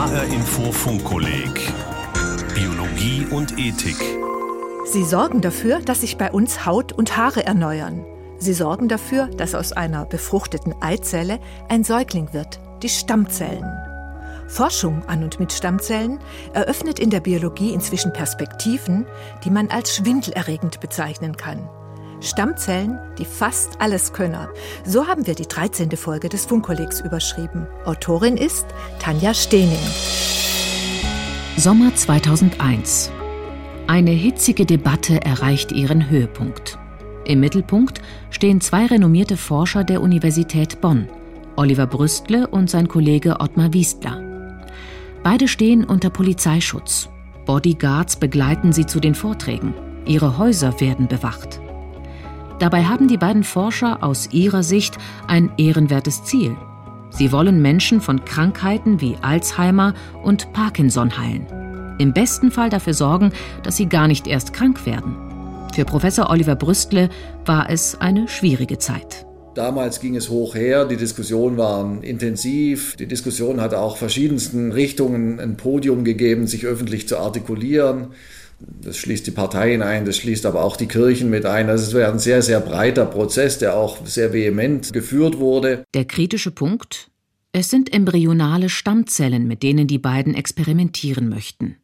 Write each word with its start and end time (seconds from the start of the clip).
HR 0.00 0.24
Info 0.24 0.72
Funkkolleg 0.72 1.74
Biologie 2.54 3.26
und 3.30 3.58
Ethik. 3.58 3.98
Sie 4.86 5.04
sorgen 5.04 5.42
dafür, 5.42 5.80
dass 5.80 6.00
sich 6.00 6.16
bei 6.16 6.32
uns 6.32 6.64
Haut 6.64 6.92
und 6.92 7.18
Haare 7.18 7.44
erneuern. 7.44 8.06
Sie 8.38 8.54
sorgen 8.54 8.88
dafür, 8.88 9.26
dass 9.26 9.54
aus 9.54 9.72
einer 9.72 10.06
befruchteten 10.06 10.74
Eizelle 10.80 11.38
ein 11.68 11.84
Säugling 11.84 12.32
wird, 12.32 12.60
die 12.82 12.88
Stammzellen. 12.88 13.70
Forschung 14.48 15.04
an 15.06 15.22
und 15.22 15.38
mit 15.38 15.52
Stammzellen 15.52 16.18
eröffnet 16.54 16.98
in 16.98 17.10
der 17.10 17.20
Biologie 17.20 17.74
inzwischen 17.74 18.14
Perspektiven, 18.14 19.06
die 19.44 19.50
man 19.50 19.68
als 19.68 19.94
schwindelerregend 19.94 20.80
bezeichnen 20.80 21.36
kann. 21.36 21.68
Stammzellen, 22.20 22.98
die 23.18 23.24
fast 23.24 23.80
alles 23.80 24.12
können. 24.12 24.48
So 24.84 25.06
haben 25.06 25.26
wir 25.26 25.34
die 25.34 25.46
13. 25.46 25.90
Folge 25.92 26.28
des 26.28 26.46
Funkkollegs 26.46 27.00
überschrieben. 27.00 27.66
Autorin 27.84 28.36
ist 28.36 28.66
Tanja 28.98 29.34
Stehning. 29.34 29.78
Sommer 31.56 31.94
2001. 31.94 33.10
Eine 33.86 34.12
hitzige 34.12 34.66
Debatte 34.66 35.20
erreicht 35.20 35.72
ihren 35.72 36.08
Höhepunkt. 36.08 36.78
Im 37.24 37.40
Mittelpunkt 37.40 38.00
stehen 38.30 38.60
zwei 38.60 38.86
renommierte 38.86 39.36
Forscher 39.36 39.84
der 39.84 40.00
Universität 40.00 40.80
Bonn, 40.80 41.08
Oliver 41.56 41.86
Brüstle 41.86 42.46
und 42.46 42.70
sein 42.70 42.88
Kollege 42.88 43.40
Ottmar 43.40 43.72
Wiestler. 43.72 44.22
Beide 45.22 45.48
stehen 45.48 45.84
unter 45.84 46.08
Polizeischutz. 46.08 47.08
Bodyguards 47.44 48.16
begleiten 48.16 48.72
sie 48.72 48.86
zu 48.86 49.00
den 49.00 49.14
Vorträgen. 49.14 49.74
Ihre 50.06 50.38
Häuser 50.38 50.80
werden 50.80 51.08
bewacht. 51.08 51.60
Dabei 52.60 52.84
haben 52.84 53.08
die 53.08 53.16
beiden 53.16 53.42
Forscher 53.42 54.04
aus 54.04 54.28
ihrer 54.32 54.62
Sicht 54.62 54.98
ein 55.26 55.50
ehrenwertes 55.56 56.24
Ziel. 56.24 56.54
Sie 57.08 57.32
wollen 57.32 57.62
Menschen 57.62 58.02
von 58.02 58.24
Krankheiten 58.26 59.00
wie 59.00 59.16
Alzheimer 59.22 59.94
und 60.22 60.52
Parkinson 60.52 61.18
heilen. 61.18 61.46
Im 61.98 62.12
besten 62.12 62.50
Fall 62.50 62.68
dafür 62.68 62.92
sorgen, 62.92 63.32
dass 63.62 63.78
sie 63.78 63.86
gar 63.86 64.08
nicht 64.08 64.26
erst 64.26 64.52
krank 64.52 64.84
werden. 64.84 65.16
Für 65.74 65.86
Professor 65.86 66.28
Oliver 66.28 66.54
Brüstle 66.54 67.08
war 67.46 67.70
es 67.70 67.98
eine 67.98 68.28
schwierige 68.28 68.78
Zeit. 68.78 69.26
Damals 69.54 69.98
ging 70.00 70.14
es 70.14 70.28
hoch 70.28 70.54
her, 70.54 70.84
die 70.84 70.96
Diskussionen 70.96 71.56
waren 71.56 72.02
intensiv, 72.02 72.94
die 72.96 73.06
Diskussion 73.06 73.60
hat 73.60 73.74
auch 73.74 73.96
verschiedensten 73.96 74.70
Richtungen 74.70 75.40
ein 75.40 75.56
Podium 75.56 76.04
gegeben, 76.04 76.46
sich 76.46 76.66
öffentlich 76.66 77.08
zu 77.08 77.18
artikulieren. 77.18 78.08
Das 78.82 78.96
schließt 78.96 79.26
die 79.26 79.30
Parteien 79.30 79.82
ein, 79.82 80.04
das 80.04 80.16
schließt 80.16 80.46
aber 80.46 80.62
auch 80.62 80.76
die 80.76 80.88
Kirchen 80.88 81.30
mit 81.30 81.46
ein. 81.46 81.68
Also 81.68 81.84
es 81.84 81.94
wäre 81.94 82.12
ein 82.12 82.18
sehr, 82.18 82.42
sehr 82.42 82.60
breiter 82.60 83.06
Prozess, 83.06 83.58
der 83.58 83.76
auch 83.76 84.06
sehr 84.06 84.32
vehement 84.32 84.92
geführt 84.92 85.38
wurde. 85.38 85.84
Der 85.94 86.04
kritische 86.04 86.50
Punkt? 86.50 87.10
Es 87.52 87.68
sind 87.68 87.92
embryonale 87.92 88.68
Stammzellen, 88.68 89.48
mit 89.48 89.62
denen 89.62 89.86
die 89.86 89.98
beiden 89.98 90.34
experimentieren 90.34 91.28
möchten. 91.28 91.76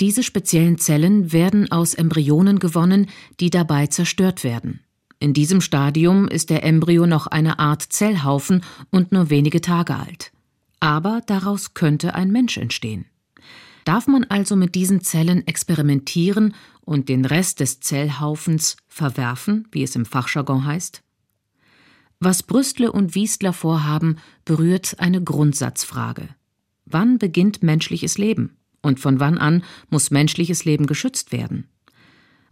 Diese 0.00 0.22
speziellen 0.22 0.78
Zellen 0.78 1.32
werden 1.32 1.70
aus 1.70 1.94
Embryonen 1.94 2.58
gewonnen, 2.58 3.08
die 3.38 3.50
dabei 3.50 3.86
zerstört 3.86 4.42
werden. 4.42 4.80
In 5.20 5.32
diesem 5.32 5.60
Stadium 5.60 6.26
ist 6.26 6.50
der 6.50 6.64
Embryo 6.64 7.06
noch 7.06 7.26
eine 7.26 7.58
Art 7.58 7.82
Zellhaufen 7.82 8.62
und 8.90 9.12
nur 9.12 9.30
wenige 9.30 9.60
Tage 9.60 9.94
alt. 9.94 10.32
Aber 10.80 11.22
daraus 11.26 11.74
könnte 11.74 12.14
ein 12.14 12.30
Mensch 12.30 12.56
entstehen. 12.56 13.06
Darf 13.84 14.06
man 14.06 14.24
also 14.24 14.56
mit 14.56 14.74
diesen 14.74 15.02
Zellen 15.02 15.46
experimentieren 15.46 16.54
und 16.80 17.08
den 17.08 17.24
Rest 17.24 17.60
des 17.60 17.80
Zellhaufens 17.80 18.76
verwerfen, 18.88 19.68
wie 19.72 19.82
es 19.82 19.94
im 19.94 20.06
Fachjargon 20.06 20.64
heißt? 20.64 21.02
Was 22.20 22.42
Brüstle 22.42 22.90
und 22.90 23.14
Wiestler 23.14 23.52
vorhaben, 23.52 24.16
berührt 24.44 24.96
eine 24.98 25.22
Grundsatzfrage. 25.22 26.28
Wann 26.86 27.18
beginnt 27.18 27.62
menschliches 27.62 28.18
Leben? 28.18 28.56
Und 28.80 29.00
von 29.00 29.20
wann 29.20 29.38
an 29.38 29.62
muss 29.90 30.10
menschliches 30.10 30.64
Leben 30.64 30.86
geschützt 30.86 31.32
werden? 31.32 31.68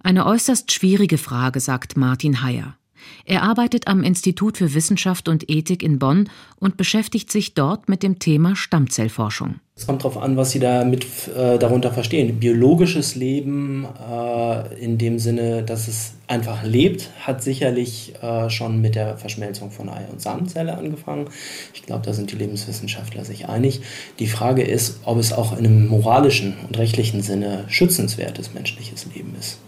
Eine 0.00 0.26
äußerst 0.26 0.72
schwierige 0.72 1.18
Frage, 1.18 1.60
sagt 1.60 1.96
Martin 1.96 2.42
Heyer. 2.42 2.76
Er 3.24 3.42
arbeitet 3.42 3.86
am 3.86 4.02
Institut 4.02 4.58
für 4.58 4.74
Wissenschaft 4.74 5.28
und 5.28 5.48
Ethik 5.48 5.82
in 5.82 5.98
Bonn 5.98 6.28
und 6.56 6.76
beschäftigt 6.76 7.30
sich 7.30 7.54
dort 7.54 7.88
mit 7.88 8.02
dem 8.02 8.18
Thema 8.18 8.56
Stammzellforschung. 8.56 9.60
Es 9.74 9.86
kommt 9.86 10.04
darauf 10.04 10.18
an, 10.22 10.36
was 10.36 10.50
Sie 10.50 10.58
damit 10.58 11.06
äh, 11.28 11.58
darunter 11.58 11.90
verstehen. 11.92 12.38
Biologisches 12.38 13.14
Leben 13.14 13.86
äh, 14.06 14.74
in 14.78 14.98
dem 14.98 15.18
Sinne, 15.18 15.62
dass 15.62 15.88
es 15.88 16.12
einfach 16.26 16.62
lebt, 16.62 17.08
hat 17.20 17.42
sicherlich 17.42 18.12
äh, 18.22 18.50
schon 18.50 18.82
mit 18.82 18.96
der 18.96 19.16
Verschmelzung 19.16 19.70
von 19.70 19.88
Ei- 19.88 20.06
und 20.12 20.20
Samenzelle 20.20 20.76
angefangen. 20.76 21.30
Ich 21.72 21.84
glaube, 21.84 22.04
da 22.04 22.12
sind 22.12 22.30
die 22.30 22.36
Lebenswissenschaftler 22.36 23.24
sich 23.24 23.48
einig. 23.48 23.80
Die 24.18 24.26
Frage 24.26 24.62
ist, 24.62 25.00
ob 25.04 25.18
es 25.18 25.32
auch 25.32 25.52
in 25.52 25.64
einem 25.64 25.88
moralischen 25.88 26.54
und 26.68 26.76
rechtlichen 26.76 27.22
Sinne 27.22 27.64
schützenswertes 27.68 28.52
menschliches 28.52 29.06
Leben 29.14 29.34
ist. 29.40 29.58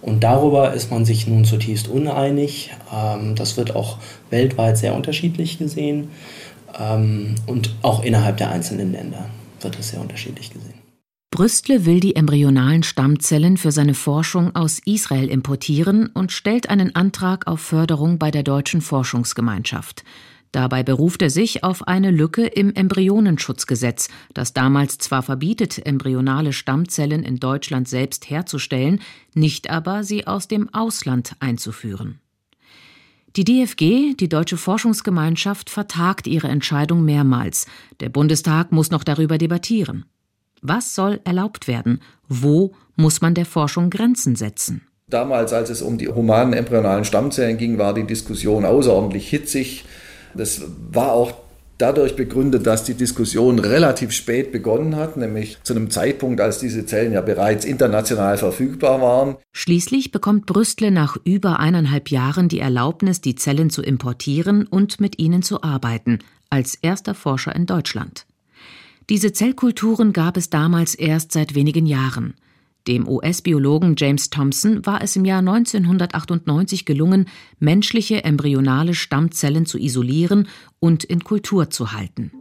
Und 0.00 0.24
darüber 0.24 0.72
ist 0.72 0.90
man 0.90 1.04
sich 1.04 1.26
nun 1.26 1.44
zutiefst 1.44 1.86
uneinig. 1.86 2.70
Ähm, 2.90 3.34
das 3.34 3.58
wird 3.58 3.76
auch 3.76 3.98
weltweit 4.30 4.78
sehr 4.78 4.94
unterschiedlich 4.94 5.58
gesehen 5.58 6.08
ähm, 6.80 7.34
und 7.46 7.76
auch 7.82 8.02
innerhalb 8.02 8.38
der 8.38 8.50
einzelnen 8.50 8.92
Länder 8.92 9.26
wird 9.62 9.78
es 9.78 9.90
sehr 9.90 10.00
unterschiedlich 10.00 10.50
gesehen. 10.50 10.74
Brüstle 11.30 11.86
will 11.86 12.00
die 12.00 12.16
embryonalen 12.16 12.82
Stammzellen 12.82 13.56
für 13.56 13.70
seine 13.70 13.94
Forschung 13.94 14.56
aus 14.56 14.80
Israel 14.84 15.28
importieren 15.28 16.08
und 16.08 16.32
stellt 16.32 16.68
einen 16.68 16.96
Antrag 16.96 17.46
auf 17.46 17.60
Förderung 17.60 18.18
bei 18.18 18.32
der 18.32 18.42
Deutschen 18.42 18.80
Forschungsgemeinschaft. 18.80 20.02
Dabei 20.52 20.82
beruft 20.82 21.22
er 21.22 21.30
sich 21.30 21.62
auf 21.62 21.86
eine 21.86 22.10
Lücke 22.10 22.44
im 22.44 22.74
Embryonenschutzgesetz, 22.74 24.08
das 24.34 24.52
damals 24.52 24.98
zwar 24.98 25.22
verbietet, 25.22 25.86
embryonale 25.86 26.52
Stammzellen 26.52 27.22
in 27.22 27.36
Deutschland 27.36 27.88
selbst 27.88 28.28
herzustellen, 28.28 29.00
nicht 29.32 29.70
aber 29.70 30.02
sie 30.02 30.26
aus 30.26 30.48
dem 30.48 30.68
Ausland 30.74 31.36
einzuführen. 31.38 32.18
Die 33.36 33.44
DFG, 33.44 34.16
die 34.16 34.28
Deutsche 34.28 34.56
Forschungsgemeinschaft, 34.56 35.70
vertagt 35.70 36.26
ihre 36.26 36.48
Entscheidung 36.48 37.04
mehrmals. 37.04 37.66
Der 38.00 38.08
Bundestag 38.08 38.72
muss 38.72 38.90
noch 38.90 39.04
darüber 39.04 39.38
debattieren. 39.38 40.04
Was 40.62 40.96
soll 40.96 41.20
erlaubt 41.24 41.68
werden? 41.68 42.02
Wo 42.28 42.74
muss 42.96 43.20
man 43.20 43.34
der 43.34 43.46
Forschung 43.46 43.88
Grenzen 43.88 44.34
setzen? 44.34 44.82
Damals, 45.08 45.52
als 45.52 45.70
es 45.70 45.80
um 45.80 45.96
die 45.96 46.08
humanen 46.08 46.52
embryonalen 46.52 47.04
Stammzellen 47.04 47.56
ging, 47.56 47.78
war 47.78 47.94
die 47.94 48.06
Diskussion 48.06 48.64
außerordentlich 48.64 49.28
hitzig. 49.28 49.84
Das 50.34 50.62
war 50.90 51.12
auch 51.12 51.32
dadurch 51.80 52.16
begründet, 52.16 52.66
dass 52.66 52.84
die 52.84 52.94
Diskussion 52.94 53.58
relativ 53.58 54.12
spät 54.12 54.52
begonnen 54.52 54.96
hat, 54.96 55.16
nämlich 55.16 55.58
zu 55.62 55.74
einem 55.74 55.90
Zeitpunkt, 55.90 56.40
als 56.40 56.58
diese 56.58 56.86
Zellen 56.86 57.12
ja 57.12 57.20
bereits 57.20 57.64
international 57.64 58.38
verfügbar 58.38 59.00
waren. 59.00 59.36
Schließlich 59.52 60.12
bekommt 60.12 60.46
Brüstle 60.46 60.90
nach 60.90 61.16
über 61.24 61.60
eineinhalb 61.60 62.10
Jahren 62.10 62.48
die 62.48 62.60
Erlaubnis, 62.60 63.20
die 63.20 63.34
Zellen 63.34 63.70
zu 63.70 63.82
importieren 63.82 64.66
und 64.66 65.00
mit 65.00 65.18
ihnen 65.18 65.42
zu 65.42 65.62
arbeiten, 65.62 66.18
als 66.50 66.74
erster 66.74 67.14
Forscher 67.14 67.54
in 67.54 67.66
Deutschland. 67.66 68.26
Diese 69.08 69.32
Zellkulturen 69.32 70.12
gab 70.12 70.36
es 70.36 70.50
damals 70.50 70.94
erst 70.94 71.32
seit 71.32 71.54
wenigen 71.54 71.86
Jahren. 71.86 72.34
Dem 72.88 73.06
US-Biologen 73.06 73.94
James 73.96 74.30
Thompson 74.30 74.84
war 74.86 75.02
es 75.02 75.14
im 75.16 75.24
Jahr 75.24 75.40
1998 75.40 76.84
gelungen, 76.84 77.26
menschliche 77.58 78.24
embryonale 78.24 78.94
Stammzellen 78.94 79.66
zu 79.66 79.78
isolieren 79.78 80.48
und 80.78 81.04
in 81.04 81.22
Kultur 81.22 81.70
zu 81.70 81.92
halten. 81.92 82.32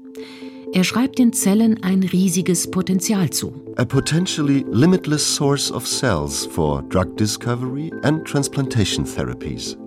Er 0.71 0.83
schreibt 0.83 1.17
den 1.17 1.33
Zellen 1.33 1.83
ein 1.83 2.03
riesiges 2.03 2.69
Potenzial 2.69 3.31
zu. 3.31 3.53
A 3.77 3.85
potentially 3.85 4.63
limitless 4.71 5.35
source 5.35 5.71
of 5.71 5.87
cells 5.87 6.45
for 6.45 6.83
drug 6.89 7.17
discovery 7.17 7.91
and 8.03 8.23
transplantation 8.25 9.03
therapies. 9.03 9.77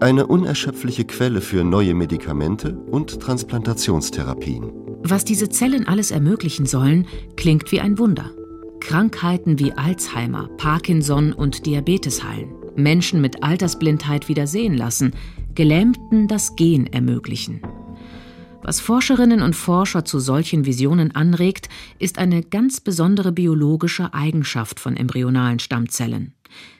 Eine 0.00 0.26
unerschöpfliche 0.26 1.04
Quelle 1.04 1.42
für 1.42 1.62
neue 1.62 1.94
Medikamente 1.94 2.74
und 2.90 3.20
Transplantationstherapien. 3.20 4.72
Was 5.02 5.24
diese 5.26 5.50
Zellen 5.50 5.86
alles 5.86 6.10
ermöglichen 6.10 6.64
sollen, 6.64 7.06
klingt 7.36 7.70
wie 7.70 7.80
ein 7.80 7.98
Wunder. 7.98 8.30
Krankheiten 8.80 9.58
wie 9.58 9.72
Alzheimer, 9.72 10.48
Parkinson 10.56 11.32
und 11.32 11.66
Diabetes 11.66 12.24
heilen, 12.24 12.54
Menschen 12.74 13.20
mit 13.20 13.42
Altersblindheit 13.42 14.28
wieder 14.28 14.46
sehen 14.46 14.74
lassen, 14.76 15.12
Gelähmten 15.54 16.26
das 16.26 16.56
Gehen 16.56 16.86
ermöglichen. 16.86 17.60
Was 18.62 18.80
Forscherinnen 18.80 19.42
und 19.42 19.56
Forscher 19.56 20.04
zu 20.04 20.18
solchen 20.18 20.66
Visionen 20.66 21.14
anregt, 21.14 21.68
ist 21.98 22.18
eine 22.18 22.42
ganz 22.42 22.80
besondere 22.80 23.32
biologische 23.32 24.12
Eigenschaft 24.12 24.80
von 24.80 24.96
embryonalen 24.96 25.58
Stammzellen. 25.58 26.34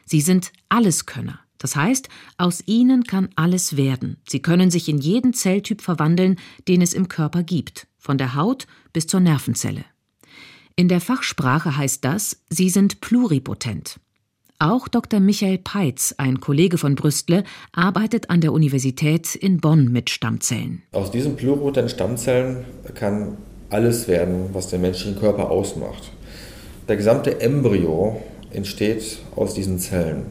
Sie 0.04 0.20
sind 0.20 0.52
Alleskönner. 0.68 1.40
Das 1.58 1.76
heißt, 1.76 2.08
aus 2.38 2.62
ihnen 2.66 3.04
kann 3.04 3.28
alles 3.36 3.76
werden. 3.76 4.16
Sie 4.28 4.40
können 4.40 4.70
sich 4.70 4.88
in 4.88 4.98
jeden 4.98 5.34
Zelltyp 5.34 5.82
verwandeln, 5.82 6.36
den 6.68 6.80
es 6.80 6.94
im 6.94 7.08
Körper 7.08 7.42
gibt, 7.42 7.86
von 7.98 8.18
der 8.18 8.34
Haut 8.34 8.66
bis 8.92 9.06
zur 9.06 9.20
Nervenzelle. 9.20 9.84
In 10.80 10.88
der 10.88 11.02
Fachsprache 11.02 11.76
heißt 11.76 12.06
das, 12.06 12.38
sie 12.48 12.70
sind 12.70 13.02
pluripotent. 13.02 14.00
Auch 14.58 14.88
Dr. 14.88 15.20
Michael 15.20 15.58
Peitz, 15.58 16.14
ein 16.16 16.40
Kollege 16.40 16.78
von 16.78 16.94
Brüstle, 16.94 17.44
arbeitet 17.72 18.30
an 18.30 18.40
der 18.40 18.54
Universität 18.54 19.34
in 19.34 19.60
Bonn 19.60 19.92
mit 19.92 20.08
Stammzellen. 20.08 20.80
Aus 20.92 21.10
diesen 21.10 21.36
pluripotenten 21.36 21.90
Stammzellen 21.90 22.64
kann 22.94 23.36
alles 23.68 24.08
werden, 24.08 24.48
was 24.54 24.68
den 24.68 24.80
menschlichen 24.80 25.20
Körper 25.20 25.50
ausmacht. 25.50 26.12
Der 26.88 26.96
gesamte 26.96 27.42
Embryo 27.42 28.18
entsteht 28.50 29.18
aus 29.36 29.52
diesen 29.52 29.78
Zellen. 29.78 30.22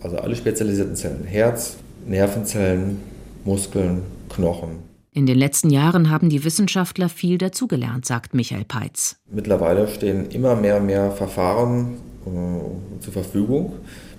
Also 0.00 0.16
alle 0.16 0.36
spezialisierten 0.36 0.96
Zellen. 0.96 1.24
Herz, 1.24 1.76
Nervenzellen, 2.06 3.00
Muskeln, 3.44 4.04
Knochen. 4.30 4.87
In 5.12 5.26
den 5.26 5.38
letzten 5.38 5.70
Jahren 5.70 6.10
haben 6.10 6.28
die 6.28 6.44
Wissenschaftler 6.44 7.08
viel 7.08 7.38
dazugelernt, 7.38 8.06
sagt 8.06 8.34
Michael 8.34 8.64
Peitz. 8.64 9.16
Mittlerweile 9.30 9.88
stehen 9.88 10.30
immer 10.30 10.54
mehr 10.54 10.76
und 10.76 10.86
mehr 10.86 11.10
Verfahren 11.10 11.96
äh, 12.26 13.00
zur 13.00 13.12
Verfügung, 13.12 13.72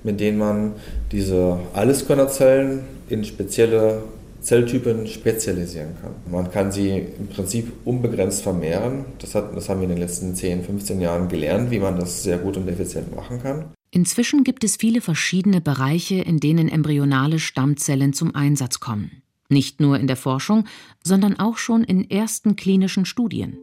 mit 0.03 0.19
denen 0.19 0.37
man 0.37 0.73
diese 1.11 1.59
Alleskönnerzellen 1.73 2.81
in 3.09 3.23
spezielle 3.23 4.03
Zelltypen 4.41 5.05
spezialisieren 5.07 5.95
kann. 6.01 6.11
Man 6.31 6.49
kann 6.49 6.71
sie 6.71 7.05
im 7.19 7.27
Prinzip 7.27 7.71
unbegrenzt 7.85 8.41
vermehren. 8.41 9.05
Das, 9.19 9.35
hat, 9.35 9.55
das 9.55 9.67
haben 9.67 9.81
wir 9.81 9.89
in 9.89 9.95
den 9.95 9.99
letzten 9.99 10.33
10, 10.33 10.63
15 10.63 11.01
Jahren 11.01 11.27
gelernt, 11.27 11.71
wie 11.71 11.79
man 11.79 11.99
das 11.99 12.23
sehr 12.23 12.37
gut 12.37 12.55
und 12.55 12.67
effizient 12.67 13.13
machen 13.15 13.41
kann. 13.41 13.65
Inzwischen 13.91 14.43
gibt 14.43 14.63
es 14.63 14.77
viele 14.77 15.01
verschiedene 15.01 15.61
Bereiche, 15.61 16.15
in 16.15 16.39
denen 16.39 16.69
embryonale 16.69 17.39
Stammzellen 17.39 18.13
zum 18.13 18.33
Einsatz 18.35 18.79
kommen. 18.79 19.23
Nicht 19.49 19.81
nur 19.81 19.99
in 19.99 20.05
der 20.05 20.15
Forschung, 20.15 20.65
sondern 21.03 21.39
auch 21.39 21.57
schon 21.57 21.83
in 21.83 22.09
ersten 22.09 22.55
klinischen 22.55 23.05
Studien. 23.05 23.57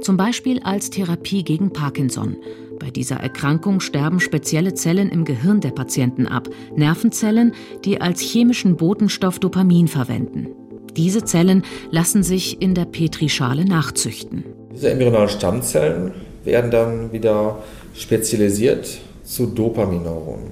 Zum 0.00 0.16
Beispiel 0.16 0.60
als 0.64 0.90
Therapie 0.90 1.44
gegen 1.44 1.72
Parkinson. 1.72 2.36
Bei 2.80 2.90
dieser 2.90 3.16
Erkrankung 3.16 3.78
sterben 3.78 4.18
spezielle 4.18 4.74
Zellen 4.74 5.08
im 5.08 5.24
Gehirn 5.24 5.60
der 5.60 5.70
Patienten 5.70 6.26
ab, 6.26 6.48
Nervenzellen, 6.74 7.52
die 7.84 8.00
als 8.00 8.20
chemischen 8.20 8.76
Botenstoff 8.76 9.38
Dopamin 9.38 9.86
verwenden. 9.86 10.48
Diese 10.96 11.24
Zellen 11.24 11.62
lassen 11.92 12.24
sich 12.24 12.60
in 12.60 12.74
der 12.74 12.86
Petrischale 12.86 13.64
nachzüchten. 13.64 14.44
Diese 14.74 14.90
embryonalen 14.90 15.28
Stammzellen 15.28 16.12
werden 16.42 16.72
dann 16.72 17.12
wieder 17.12 17.62
spezialisiert 17.94 18.98
zu 19.22 19.46
Dopamineuronen. 19.46 20.50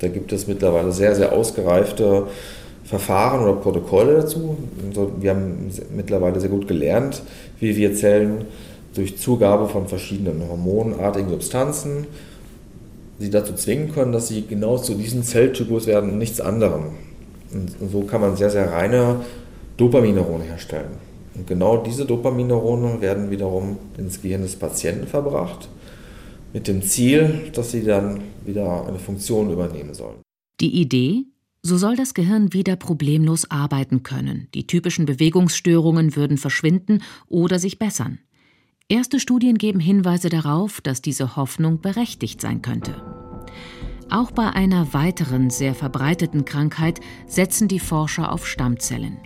Da 0.00 0.08
gibt 0.08 0.32
es 0.32 0.48
mittlerweile 0.48 0.90
sehr, 0.90 1.14
sehr 1.14 1.32
ausgereifte 1.32 2.26
Verfahren 2.86 3.42
oder 3.42 3.54
Protokolle 3.54 4.14
dazu. 4.14 4.56
Wir 5.20 5.30
haben 5.30 5.70
mittlerweile 5.94 6.40
sehr 6.40 6.50
gut 6.50 6.68
gelernt, 6.68 7.22
wie 7.58 7.76
wir 7.76 7.94
Zellen 7.94 8.44
durch 8.94 9.18
Zugabe 9.18 9.68
von 9.68 9.88
verschiedenen 9.88 10.48
hormonartigen 10.48 11.28
Substanzen 11.28 12.06
sie 13.18 13.30
dazu 13.30 13.54
zwingen 13.54 13.92
können, 13.92 14.12
dass 14.12 14.28
sie 14.28 14.42
genau 14.42 14.78
zu 14.78 14.94
diesem 14.94 15.22
Zelltypus 15.22 15.86
werden 15.86 16.10
und 16.10 16.18
nichts 16.18 16.40
anderem. 16.40 16.84
Und 17.52 17.90
so 17.90 18.02
kann 18.02 18.20
man 18.20 18.36
sehr, 18.36 18.50
sehr 18.50 18.70
reine 18.72 19.20
Dopaminneurone 19.76 20.44
herstellen. 20.44 20.90
Und 21.34 21.46
genau 21.46 21.78
diese 21.78 22.04
Dopaminneurone 22.04 23.00
werden 23.00 23.30
wiederum 23.30 23.78
ins 23.98 24.20
Gehirn 24.20 24.42
des 24.42 24.56
Patienten 24.56 25.06
verbracht, 25.06 25.68
mit 26.52 26.68
dem 26.68 26.82
Ziel, 26.82 27.50
dass 27.52 27.72
sie 27.72 27.84
dann 27.84 28.20
wieder 28.44 28.86
eine 28.86 28.98
Funktion 28.98 29.50
übernehmen 29.50 29.94
sollen. 29.94 30.18
Die 30.60 30.80
Idee, 30.80 31.24
so 31.66 31.76
soll 31.76 31.96
das 31.96 32.14
Gehirn 32.14 32.52
wieder 32.52 32.76
problemlos 32.76 33.50
arbeiten 33.50 34.02
können. 34.02 34.48
Die 34.54 34.66
typischen 34.66 35.04
Bewegungsstörungen 35.04 36.16
würden 36.16 36.38
verschwinden 36.38 37.02
oder 37.28 37.58
sich 37.58 37.78
bessern. 37.78 38.18
Erste 38.88 39.18
Studien 39.18 39.58
geben 39.58 39.80
Hinweise 39.80 40.28
darauf, 40.28 40.80
dass 40.80 41.02
diese 41.02 41.36
Hoffnung 41.36 41.80
berechtigt 41.80 42.40
sein 42.40 42.62
könnte. 42.62 42.94
Auch 44.08 44.30
bei 44.30 44.48
einer 44.48 44.94
weiteren 44.94 45.50
sehr 45.50 45.74
verbreiteten 45.74 46.44
Krankheit 46.44 47.00
setzen 47.26 47.66
die 47.66 47.80
Forscher 47.80 48.32
auf 48.32 48.46
Stammzellen. 48.46 49.18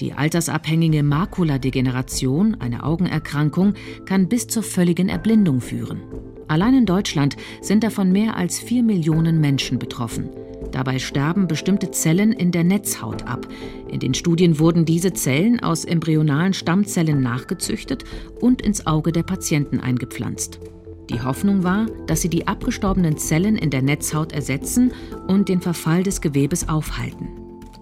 Die 0.00 0.12
altersabhängige 0.12 1.02
Makuladegeneration, 1.02 2.60
eine 2.60 2.84
Augenerkrankung, 2.84 3.72
kann 4.04 4.28
bis 4.28 4.46
zur 4.46 4.62
völligen 4.62 5.08
Erblindung 5.08 5.62
führen. 5.62 6.02
Allein 6.48 6.74
in 6.74 6.86
Deutschland 6.86 7.36
sind 7.62 7.82
davon 7.82 8.12
mehr 8.12 8.36
als 8.36 8.60
vier 8.60 8.82
Millionen 8.82 9.40
Menschen 9.40 9.78
betroffen. 9.78 10.28
Dabei 10.76 10.98
sterben 10.98 11.48
bestimmte 11.48 11.90
Zellen 11.90 12.32
in 12.32 12.52
der 12.52 12.62
Netzhaut 12.62 13.26
ab. 13.26 13.48
In 13.88 13.98
den 13.98 14.12
Studien 14.12 14.58
wurden 14.58 14.84
diese 14.84 15.14
Zellen 15.14 15.58
aus 15.60 15.86
embryonalen 15.86 16.52
Stammzellen 16.52 17.22
nachgezüchtet 17.22 18.04
und 18.42 18.60
ins 18.60 18.86
Auge 18.86 19.10
der 19.10 19.22
Patienten 19.22 19.80
eingepflanzt. 19.80 20.60
Die 21.08 21.22
Hoffnung 21.22 21.62
war, 21.62 21.86
dass 22.06 22.20
sie 22.20 22.28
die 22.28 22.46
abgestorbenen 22.46 23.16
Zellen 23.16 23.56
in 23.56 23.70
der 23.70 23.80
Netzhaut 23.80 24.32
ersetzen 24.32 24.92
und 25.26 25.48
den 25.48 25.62
Verfall 25.62 26.02
des 26.02 26.20
Gewebes 26.20 26.68
aufhalten. 26.68 27.28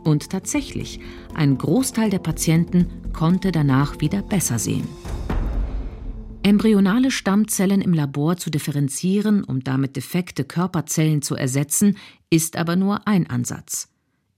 Und 0.05 0.31
tatsächlich, 0.31 1.01
ein 1.35 1.59
Großteil 1.59 2.11
der 2.11 2.21
Patienten 2.21 2.87
konnte 3.13 3.51
danach 3.51 4.01
wieder 4.03 4.23
besser 4.23 4.61
sehen. 4.61 4.87
Embryonale 6.47 7.11
Stammzellen 7.11 7.81
im 7.81 7.95
Labor 7.95 8.37
zu 8.37 8.51
differenzieren, 8.51 9.45
um 9.45 9.65
damit 9.65 9.97
defekte 9.97 10.45
Körperzellen 10.45 11.23
zu 11.23 11.37
ersetzen, 11.37 11.97
ist 12.29 12.59
aber 12.59 12.77
nur 12.77 13.09
ein 13.09 13.31
Ansatz. 13.31 13.89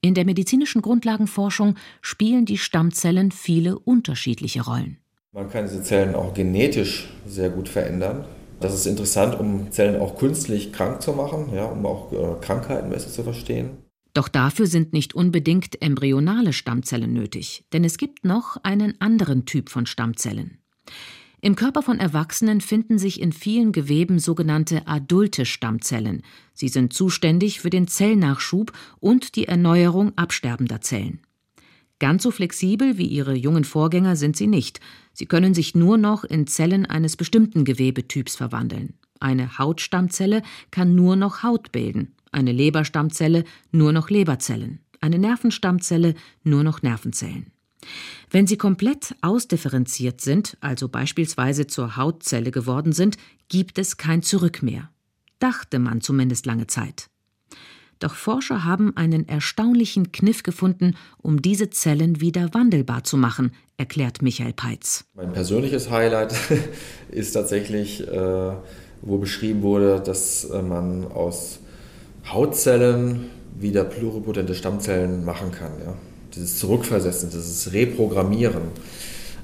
In 0.03 0.15
der 0.15 0.25
medizinischen 0.25 0.83
Grundlagenforschung 0.83 1.75
spielen 2.01 2.47
die 2.47 2.59
Stammzellen 2.59 3.33
viele 3.33 3.77
unterschiedliche 3.77 4.63
Rollen. 4.63 4.99
Man 5.33 5.51
kann 5.51 5.65
diese 5.65 5.83
Zellen 5.83 6.15
auch 6.15 6.33
genetisch 6.33 7.09
sehr 7.27 7.51
gut 7.51 7.69
verändern. 7.69 8.25
Das 8.61 8.73
ist 8.73 8.87
interessant, 8.87 9.37
um 9.41 9.73
Zellen 9.73 10.01
auch 10.01 10.17
künstlich 10.17 10.73
krank 10.73 11.03
zu 11.03 11.13
machen, 11.13 11.53
ja, 11.53 11.65
um 11.65 11.85
auch 11.85 12.13
äh, 12.13 12.41
Krankheiten 12.41 12.89
besser 12.89 13.11
zu 13.11 13.25
verstehen. 13.25 13.79
Doch 14.15 14.29
dafür 14.29 14.69
sind 14.69 14.93
nicht 14.93 15.17
unbedingt 15.17 15.83
embryonale 15.83 16.53
Stammzellen 16.53 17.13
nötig, 17.13 17.65
denn 17.73 17.83
es 17.83 17.99
gibt 17.99 18.25
noch 18.25 18.59
einen 18.63 19.01
anderen 19.01 19.45
Typ 19.45 19.71
von 19.71 19.87
Stammzellen. 19.87 20.59
Im 21.47 21.55
Körper 21.55 21.83
von 21.83 22.01
Erwachsenen 22.01 22.61
finden 22.61 22.99
sich 22.99 23.21
in 23.21 23.31
vielen 23.31 23.71
Geweben 23.71 24.19
sogenannte 24.19 24.89
adulte 24.89 25.47
Stammzellen. 25.47 26.23
Sie 26.55 26.67
sind 26.67 26.93
zuständig 26.93 27.61
für 27.61 27.71
den 27.71 27.87
Zellnachschub 27.87 28.73
und 28.99 29.37
die 29.37 29.47
Erneuerung 29.47 30.11
absterbender 30.17 30.81
Zellen. 30.81 31.21
Ganz 32.01 32.25
so 32.25 32.33
flexibel 32.33 32.99
wie 32.99 33.07
ihre 33.07 33.37
jungen 33.37 33.63
Vorgänger 33.63 34.17
sind 34.17 34.37
sie 34.37 34.49
nicht. 34.49 34.81
Sie 35.13 35.27
können 35.27 35.55
sich 35.55 35.77
nur 35.77 35.99
noch 35.99 36.25
in 36.25 36.49
Zellen 36.49 36.85
eines 36.85 37.17
bestimmten 37.17 37.65
Gewebetyps 37.65 38.35
verwandeln. 38.35 38.95
Eine 39.21 39.57
Hautstammzelle 39.57 40.43
kann 40.73 40.97
nur 40.97 41.15
noch 41.15 41.45
Haut 41.45 41.71
bilden, 41.71 42.17
eine 42.33 42.51
Leberstammzelle 42.51 43.45
nur 43.71 43.93
noch 43.93 44.11
Leberzellen, 44.11 44.81
eine 45.01 45.21
Nervenstammzelle 45.21 46.17
nur 46.43 46.65
noch 46.65 46.83
Nervenzellen. 46.83 47.53
Wenn 48.31 48.47
sie 48.47 48.57
komplett 48.57 49.15
ausdifferenziert 49.23 50.21
sind, 50.21 50.57
also 50.61 50.89
beispielsweise 50.89 51.67
zur 51.67 51.97
Hautzelle 51.97 52.51
geworden 52.51 52.93
sind, 52.93 53.17
gibt 53.49 53.79
es 53.79 53.97
kein 53.97 54.23
Zurück 54.23 54.63
mehr. 54.63 54.91
Dachte 55.39 55.79
man 55.79 56.01
zumindest 56.01 56.47
lange 56.47 56.67
Zeit. 56.67 57.09
Doch 57.99 58.15
Forscher 58.15 58.65
haben 58.65 58.95
einen 58.97 59.27
erstaunlichen 59.27 60.13
Kniff 60.13 60.43
gefunden, 60.43 60.97
um 61.19 61.41
diese 61.41 61.71
Zellen 61.71 62.21
wieder 62.21 62.53
wandelbar 62.53 63.05
zu 63.05 63.17
machen, 63.17 63.53
erklärt 63.79 64.21
Michael 64.21 64.53
Peitz. 64.53 65.05
Mein 65.15 65.33
persönliches 65.33 65.91
Highlight 65.91 66.35
ist 67.11 67.33
tatsächlich, 67.33 68.07
äh, 68.07 68.53
wo 69.01 69.19
beschrieben 69.19 69.63
wurde, 69.63 70.01
dass 70.01 70.45
äh, 70.45 70.61
man 70.61 71.07
aus 71.07 71.61
Hautzellen 72.31 73.31
wieder 73.59 73.85
pluripotente 73.85 74.55
Stammzellen 74.55 75.25
machen 75.25 75.51
kann. 75.53 75.73
Dieses 76.37 76.59
Zurückversetzen, 76.59 77.31
dieses 77.31 77.73
Reprogrammieren, 77.73 78.63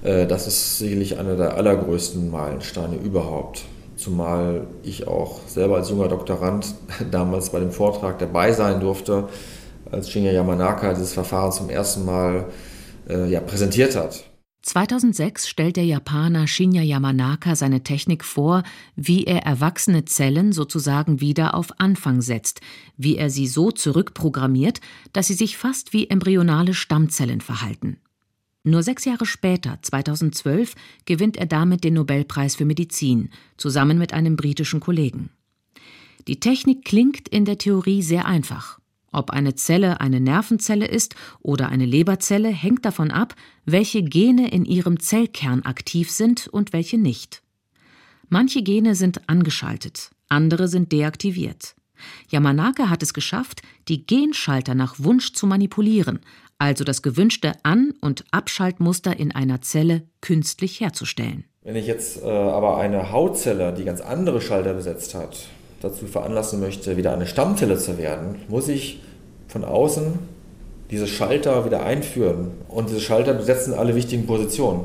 äh, 0.02 0.26
das 0.26 0.46
ist 0.46 0.78
sicherlich 0.78 1.18
einer 1.18 1.36
der 1.36 1.56
allergrößten 1.56 2.30
Meilensteine 2.30 2.96
überhaupt. 2.96 3.64
Zumal 3.96 4.66
ich 4.82 5.06
auch 5.06 5.40
selber 5.46 5.76
als 5.76 5.90
junger 5.90 6.08
Doktorand 6.08 6.74
damals 7.10 7.50
bei 7.50 7.60
dem 7.60 7.70
Vortrag 7.70 8.18
dabei 8.18 8.52
sein 8.52 8.80
durfte, 8.80 9.28
als 9.90 10.10
Shinya 10.10 10.32
Yamanaka 10.32 10.94
dieses 10.94 11.12
Verfahren 11.12 11.52
zum 11.52 11.70
ersten 11.70 12.04
Mal 12.04 12.46
äh, 13.08 13.28
ja, 13.28 13.40
präsentiert 13.40 13.96
hat. 13.96 14.24
2006 14.62 15.48
stellt 15.48 15.76
der 15.76 15.84
Japaner 15.84 16.46
Shinya 16.46 16.82
Yamanaka 16.82 17.56
seine 17.56 17.82
Technik 17.82 18.24
vor, 18.24 18.62
wie 18.94 19.24
er 19.24 19.42
erwachsene 19.42 20.04
Zellen 20.04 20.52
sozusagen 20.52 21.20
wieder 21.20 21.54
auf 21.54 21.80
Anfang 21.80 22.22
setzt, 22.22 22.60
wie 22.96 23.16
er 23.16 23.28
sie 23.28 23.48
so 23.48 23.72
zurückprogrammiert, 23.72 24.80
dass 25.12 25.26
sie 25.26 25.34
sich 25.34 25.56
fast 25.56 25.92
wie 25.92 26.08
embryonale 26.08 26.74
Stammzellen 26.74 27.40
verhalten. 27.40 27.98
Nur 28.62 28.84
sechs 28.84 29.04
Jahre 29.04 29.26
später, 29.26 29.80
2012, 29.82 30.76
gewinnt 31.04 31.36
er 31.36 31.46
damit 31.46 31.82
den 31.82 31.94
Nobelpreis 31.94 32.54
für 32.54 32.64
Medizin, 32.64 33.30
zusammen 33.56 33.98
mit 33.98 34.12
einem 34.12 34.36
britischen 34.36 34.78
Kollegen. 34.78 35.30
Die 36.28 36.38
Technik 36.38 36.84
klingt 36.84 37.28
in 37.28 37.44
der 37.44 37.58
Theorie 37.58 38.02
sehr 38.02 38.26
einfach. 38.26 38.78
Ob 39.12 39.30
eine 39.30 39.54
Zelle 39.54 40.00
eine 40.00 40.20
Nervenzelle 40.20 40.86
ist 40.86 41.14
oder 41.40 41.68
eine 41.68 41.84
Leberzelle, 41.84 42.48
hängt 42.48 42.84
davon 42.84 43.10
ab, 43.10 43.34
welche 43.64 44.02
Gene 44.02 44.50
in 44.50 44.64
ihrem 44.64 44.98
Zellkern 44.98 45.62
aktiv 45.62 46.10
sind 46.10 46.48
und 46.48 46.72
welche 46.72 46.98
nicht. 46.98 47.42
Manche 48.28 48.62
Gene 48.62 48.94
sind 48.94 49.28
angeschaltet, 49.28 50.10
andere 50.28 50.66
sind 50.66 50.90
deaktiviert. 50.90 51.74
Yamanaka 52.30 52.88
hat 52.88 53.02
es 53.02 53.14
geschafft, 53.14 53.62
die 53.88 54.06
Genschalter 54.06 54.74
nach 54.74 54.96
Wunsch 54.98 55.34
zu 55.34 55.46
manipulieren, 55.46 56.20
also 56.58 56.82
das 56.82 57.02
gewünschte 57.02 57.52
An- 57.64 57.92
und 58.00 58.24
Abschaltmuster 58.30 59.18
in 59.18 59.32
einer 59.32 59.60
Zelle 59.60 60.06
künstlich 60.20 60.80
herzustellen. 60.80 61.44
Wenn 61.62 61.76
ich 61.76 61.86
jetzt 61.86 62.22
äh, 62.22 62.26
aber 62.26 62.78
eine 62.78 63.12
Hautzelle, 63.12 63.74
die 63.74 63.84
ganz 63.84 64.00
andere 64.00 64.40
Schalter 64.40 64.74
besetzt 64.74 65.14
hat, 65.14 65.48
dazu 65.82 66.06
veranlassen 66.06 66.60
möchte, 66.60 66.96
wieder 66.96 67.12
eine 67.12 67.26
Stammzelle 67.26 67.76
zu 67.76 67.98
werden, 67.98 68.36
muss 68.48 68.68
ich 68.68 69.00
von 69.48 69.64
außen 69.64 70.18
diese 70.90 71.06
Schalter 71.06 71.64
wieder 71.64 71.82
einführen. 71.82 72.52
Und 72.68 72.90
diese 72.90 73.00
Schalter 73.00 73.34
besetzen 73.34 73.74
alle 73.74 73.94
wichtigen 73.94 74.26
Positionen 74.26 74.84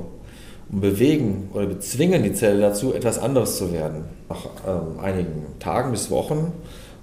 und 0.70 0.82
bewegen 0.82 1.50
oder 1.54 1.66
bezwingen 1.68 2.24
die 2.24 2.34
Zelle 2.34 2.62
dazu, 2.62 2.94
etwas 2.94 3.20
anderes 3.20 3.58
zu 3.58 3.72
werden. 3.72 4.06
Nach 4.30 4.46
ähm, 4.66 5.00
einigen 5.00 5.46
Tagen 5.60 5.92
bis 5.92 6.10
Wochen 6.10 6.51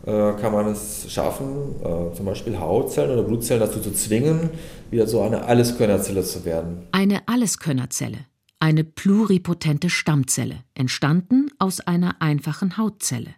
äh, 0.07 0.33
kann 0.41 0.53
man 0.53 0.69
es 0.69 1.07
schaffen, 1.11 1.47
äh, 1.83 2.15
zum 2.15 2.27
Beispiel 2.27 2.59
Hautzellen 2.59 3.13
oder 3.13 3.23
Blutzellen 3.23 3.61
dazu 3.61 3.81
zu 3.81 3.93
zwingen, 3.93 4.51
wieder 4.91 5.07
so 5.07 5.21
eine 5.21 5.45
Alleskönnerzelle 5.45 6.23
zu 6.25 6.45
werden. 6.45 6.83
Eine 6.93 7.27
Alleskönnerzelle, 7.27 8.19
eine 8.59 8.85
pluripotente 8.85 9.91
Stammzelle, 9.91 10.57
entstanden 10.75 11.49
aus 11.59 11.81
einer 11.81 12.21
einfachen 12.21 12.77
Hautzelle. 12.77 13.35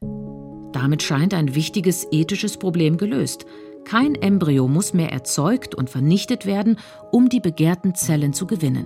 Damit 0.76 1.02
scheint 1.02 1.32
ein 1.32 1.54
wichtiges 1.54 2.06
ethisches 2.10 2.58
Problem 2.58 2.98
gelöst. 2.98 3.46
Kein 3.86 4.14
Embryo 4.14 4.68
muss 4.68 4.92
mehr 4.92 5.10
erzeugt 5.10 5.74
und 5.74 5.88
vernichtet 5.88 6.44
werden, 6.44 6.76
um 7.10 7.30
die 7.30 7.40
begehrten 7.40 7.94
Zellen 7.94 8.34
zu 8.34 8.46
gewinnen. 8.46 8.84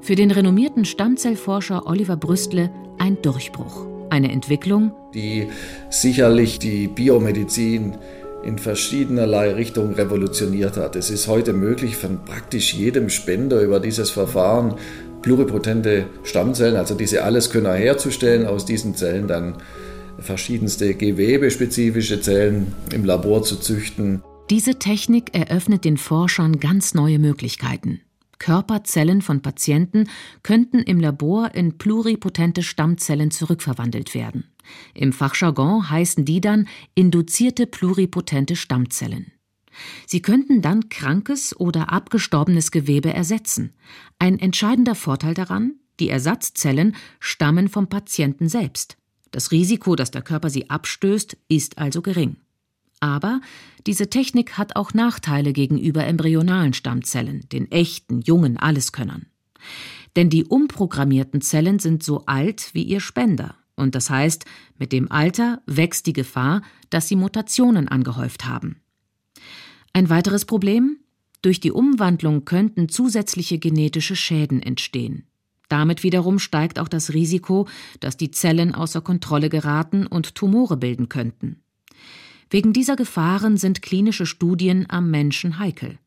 Für 0.00 0.16
den 0.16 0.32
renommierten 0.32 0.84
Stammzellforscher 0.84 1.86
Oliver 1.86 2.16
Brüstle 2.16 2.72
ein 2.98 3.22
Durchbruch. 3.22 3.86
Eine 4.10 4.32
Entwicklung, 4.32 4.90
die 5.14 5.46
sicherlich 5.88 6.58
die 6.58 6.88
Biomedizin 6.88 7.96
in 8.42 8.58
verschiedenerlei 8.58 9.52
Richtungen 9.52 9.94
revolutioniert 9.94 10.76
hat. 10.76 10.96
Es 10.96 11.10
ist 11.10 11.28
heute 11.28 11.52
möglich, 11.52 11.96
von 11.96 12.24
praktisch 12.24 12.74
jedem 12.74 13.08
Spender 13.08 13.60
über 13.60 13.78
dieses 13.78 14.10
Verfahren 14.10 14.74
pluripotente 15.22 16.06
Stammzellen, 16.24 16.74
also 16.74 16.96
diese 16.96 17.22
Alleskönner 17.22 17.74
herzustellen, 17.74 18.46
aus 18.48 18.64
diesen 18.64 18.96
Zellen 18.96 19.28
dann 19.28 19.54
verschiedenste 20.18 20.94
gewebespezifische 20.94 22.20
Zellen 22.20 22.74
im 22.92 23.04
Labor 23.04 23.42
zu 23.42 23.56
züchten. 23.56 24.22
Diese 24.50 24.78
Technik 24.78 25.34
eröffnet 25.34 25.84
den 25.84 25.96
Forschern 25.96 26.58
ganz 26.58 26.94
neue 26.94 27.18
Möglichkeiten. 27.18 28.00
Körperzellen 28.38 29.20
von 29.20 29.42
Patienten 29.42 30.08
könnten 30.42 30.78
im 30.78 31.00
Labor 31.00 31.54
in 31.54 31.76
pluripotente 31.76 32.62
Stammzellen 32.62 33.30
zurückverwandelt 33.30 34.14
werden. 34.14 34.44
Im 34.94 35.12
Fachjargon 35.12 35.90
heißen 35.90 36.24
die 36.24 36.40
dann 36.40 36.68
induzierte 36.94 37.66
pluripotente 37.66 38.56
Stammzellen. 38.56 39.32
Sie 40.06 40.22
könnten 40.22 40.62
dann 40.62 40.88
krankes 40.88 41.58
oder 41.58 41.92
abgestorbenes 41.92 42.70
Gewebe 42.70 43.12
ersetzen. 43.12 43.74
Ein 44.18 44.38
entscheidender 44.38 44.94
Vorteil 44.94 45.34
daran, 45.34 45.74
die 46.00 46.08
Ersatzzellen 46.08 46.96
stammen 47.20 47.68
vom 47.68 47.88
Patienten 47.88 48.48
selbst. 48.48 48.96
Das 49.30 49.50
Risiko, 49.52 49.96
dass 49.96 50.10
der 50.10 50.22
Körper 50.22 50.50
sie 50.50 50.70
abstößt, 50.70 51.36
ist 51.48 51.78
also 51.78 52.02
gering. 52.02 52.36
Aber 53.00 53.40
diese 53.86 54.10
Technik 54.10 54.58
hat 54.58 54.76
auch 54.76 54.94
Nachteile 54.94 55.52
gegenüber 55.52 56.04
embryonalen 56.04 56.72
Stammzellen, 56.72 57.48
den 57.50 57.70
echten, 57.70 58.20
jungen 58.22 58.56
Alleskönnern. 58.56 59.26
Denn 60.16 60.30
die 60.30 60.44
umprogrammierten 60.44 61.40
Zellen 61.40 61.78
sind 61.78 62.02
so 62.02 62.26
alt 62.26 62.70
wie 62.72 62.82
ihr 62.82 63.00
Spender. 63.00 63.54
Und 63.76 63.94
das 63.94 64.10
heißt, 64.10 64.44
mit 64.78 64.92
dem 64.92 65.12
Alter 65.12 65.62
wächst 65.66 66.06
die 66.06 66.12
Gefahr, 66.12 66.62
dass 66.90 67.06
sie 67.06 67.14
Mutationen 67.14 67.86
angehäuft 67.86 68.46
haben. 68.46 68.80
Ein 69.92 70.10
weiteres 70.10 70.44
Problem? 70.44 70.98
Durch 71.42 71.60
die 71.60 71.70
Umwandlung 71.70 72.44
könnten 72.44 72.88
zusätzliche 72.88 73.58
genetische 73.58 74.16
Schäden 74.16 74.60
entstehen. 74.60 75.28
Damit 75.68 76.02
wiederum 76.02 76.38
steigt 76.38 76.78
auch 76.78 76.88
das 76.88 77.12
Risiko, 77.12 77.68
dass 78.00 78.16
die 78.16 78.30
Zellen 78.30 78.74
außer 78.74 79.00
Kontrolle 79.00 79.48
geraten 79.48 80.06
und 80.06 80.34
Tumore 80.34 80.76
bilden 80.76 81.08
könnten. 81.08 81.62
Wegen 82.50 82.72
dieser 82.72 82.96
Gefahren 82.96 83.58
sind 83.58 83.82
klinische 83.82 84.24
Studien 84.24 84.86
am 84.88 85.10
Menschen 85.10 85.58
heikel. 85.58 85.98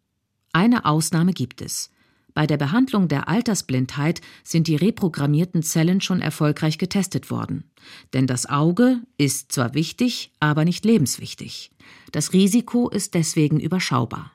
Eine 0.53 0.85
Ausnahme 0.85 1.33
gibt 1.33 1.61
es. 1.61 1.91
Bei 2.33 2.47
der 2.47 2.57
Behandlung 2.57 3.07
der 3.07 3.27
Altersblindheit 3.27 4.21
sind 4.43 4.67
die 4.67 4.75
reprogrammierten 4.75 5.63
Zellen 5.63 6.01
schon 6.01 6.21
erfolgreich 6.21 6.77
getestet 6.77 7.29
worden. 7.29 7.65
Denn 8.13 8.25
das 8.25 8.47
Auge 8.47 9.01
ist 9.17 9.51
zwar 9.51 9.73
wichtig, 9.73 10.31
aber 10.39 10.65
nicht 10.65 10.85
lebenswichtig. 10.85 11.71
Das 12.11 12.33
Risiko 12.33 12.89
ist 12.89 13.13
deswegen 13.13 13.59
überschaubar. 13.59 14.31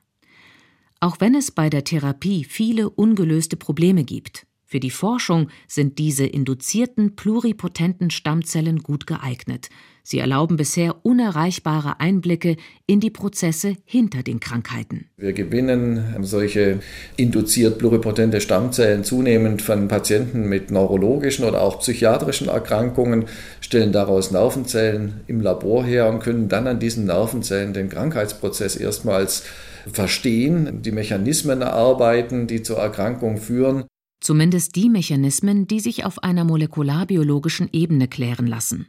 Auch 1.01 1.21
wenn 1.21 1.35
es 1.35 1.51
bei 1.51 1.71
der 1.71 1.85
Therapie 1.85 2.45
viele 2.45 2.91
ungelöste 2.91 3.57
Probleme 3.57 4.05
gibt, 4.05 4.47
für 4.77 4.81
die 4.81 4.91
Forschung 4.91 5.49
sind 5.67 5.99
diese 5.99 6.27
induzierten 6.27 7.17
pluripotenten 7.17 8.11
Stammzellen 8.11 8.81
gut 8.81 9.07
geeignet. 9.07 9.71
Sie 10.03 10.19
erlauben 10.19 10.59
bisher 10.59 10.97
unerreichbare 11.03 11.99
Einblicke 11.99 12.57
in 12.87 13.01
die 13.01 13.09
Prozesse 13.09 13.77
hinter 13.87 14.23
den 14.23 14.39
Krankheiten. 14.39 15.07
Wir 15.17 15.33
gewinnen 15.33 16.15
solche 16.21 16.81
induziert 17.17 17.79
pluripotente 17.79 18.43
Stammzellen 18.43 19.03
zunehmend 19.03 19.63
von 19.63 19.89
Patienten 19.89 20.47
mit 20.47 20.71
neurologischen 20.71 21.47
oder 21.47 21.63
auch 21.63 21.79
psychiatrischen 21.79 22.49
Erkrankungen, 22.49 23.25
stellen 23.63 23.93
daraus 23.93 24.31
Nervenzellen 24.31 25.23
im 25.27 25.41
Labor 25.41 25.87
her 25.87 26.11
und 26.11 26.21
können 26.21 26.51
dann 26.51 26.67
an 26.67 26.81
diesen 26.81 27.07
Nervenzellen 27.07 27.73
den 27.73 27.89
Krankheitsprozess 27.89 28.77
erstmals 28.77 29.43
verstehen, 29.91 30.83
die 30.83 30.93
Mechanismen 30.93 31.63
erarbeiten, 31.63 32.47
die 32.47 32.63
zur 32.63 32.77
Erkrankung 32.77 33.39
führen 33.39 33.87
zumindest 34.27 34.75
die 34.75 34.91
Mechanismen, 34.91 35.69
die 35.69 35.79
sich 35.79 36.05
auf 36.05 36.25
einer 36.25 36.43
molekularbiologischen 36.43 37.69
Ebene 37.73 38.09
klären 38.09 38.49
lassen. 38.49 38.87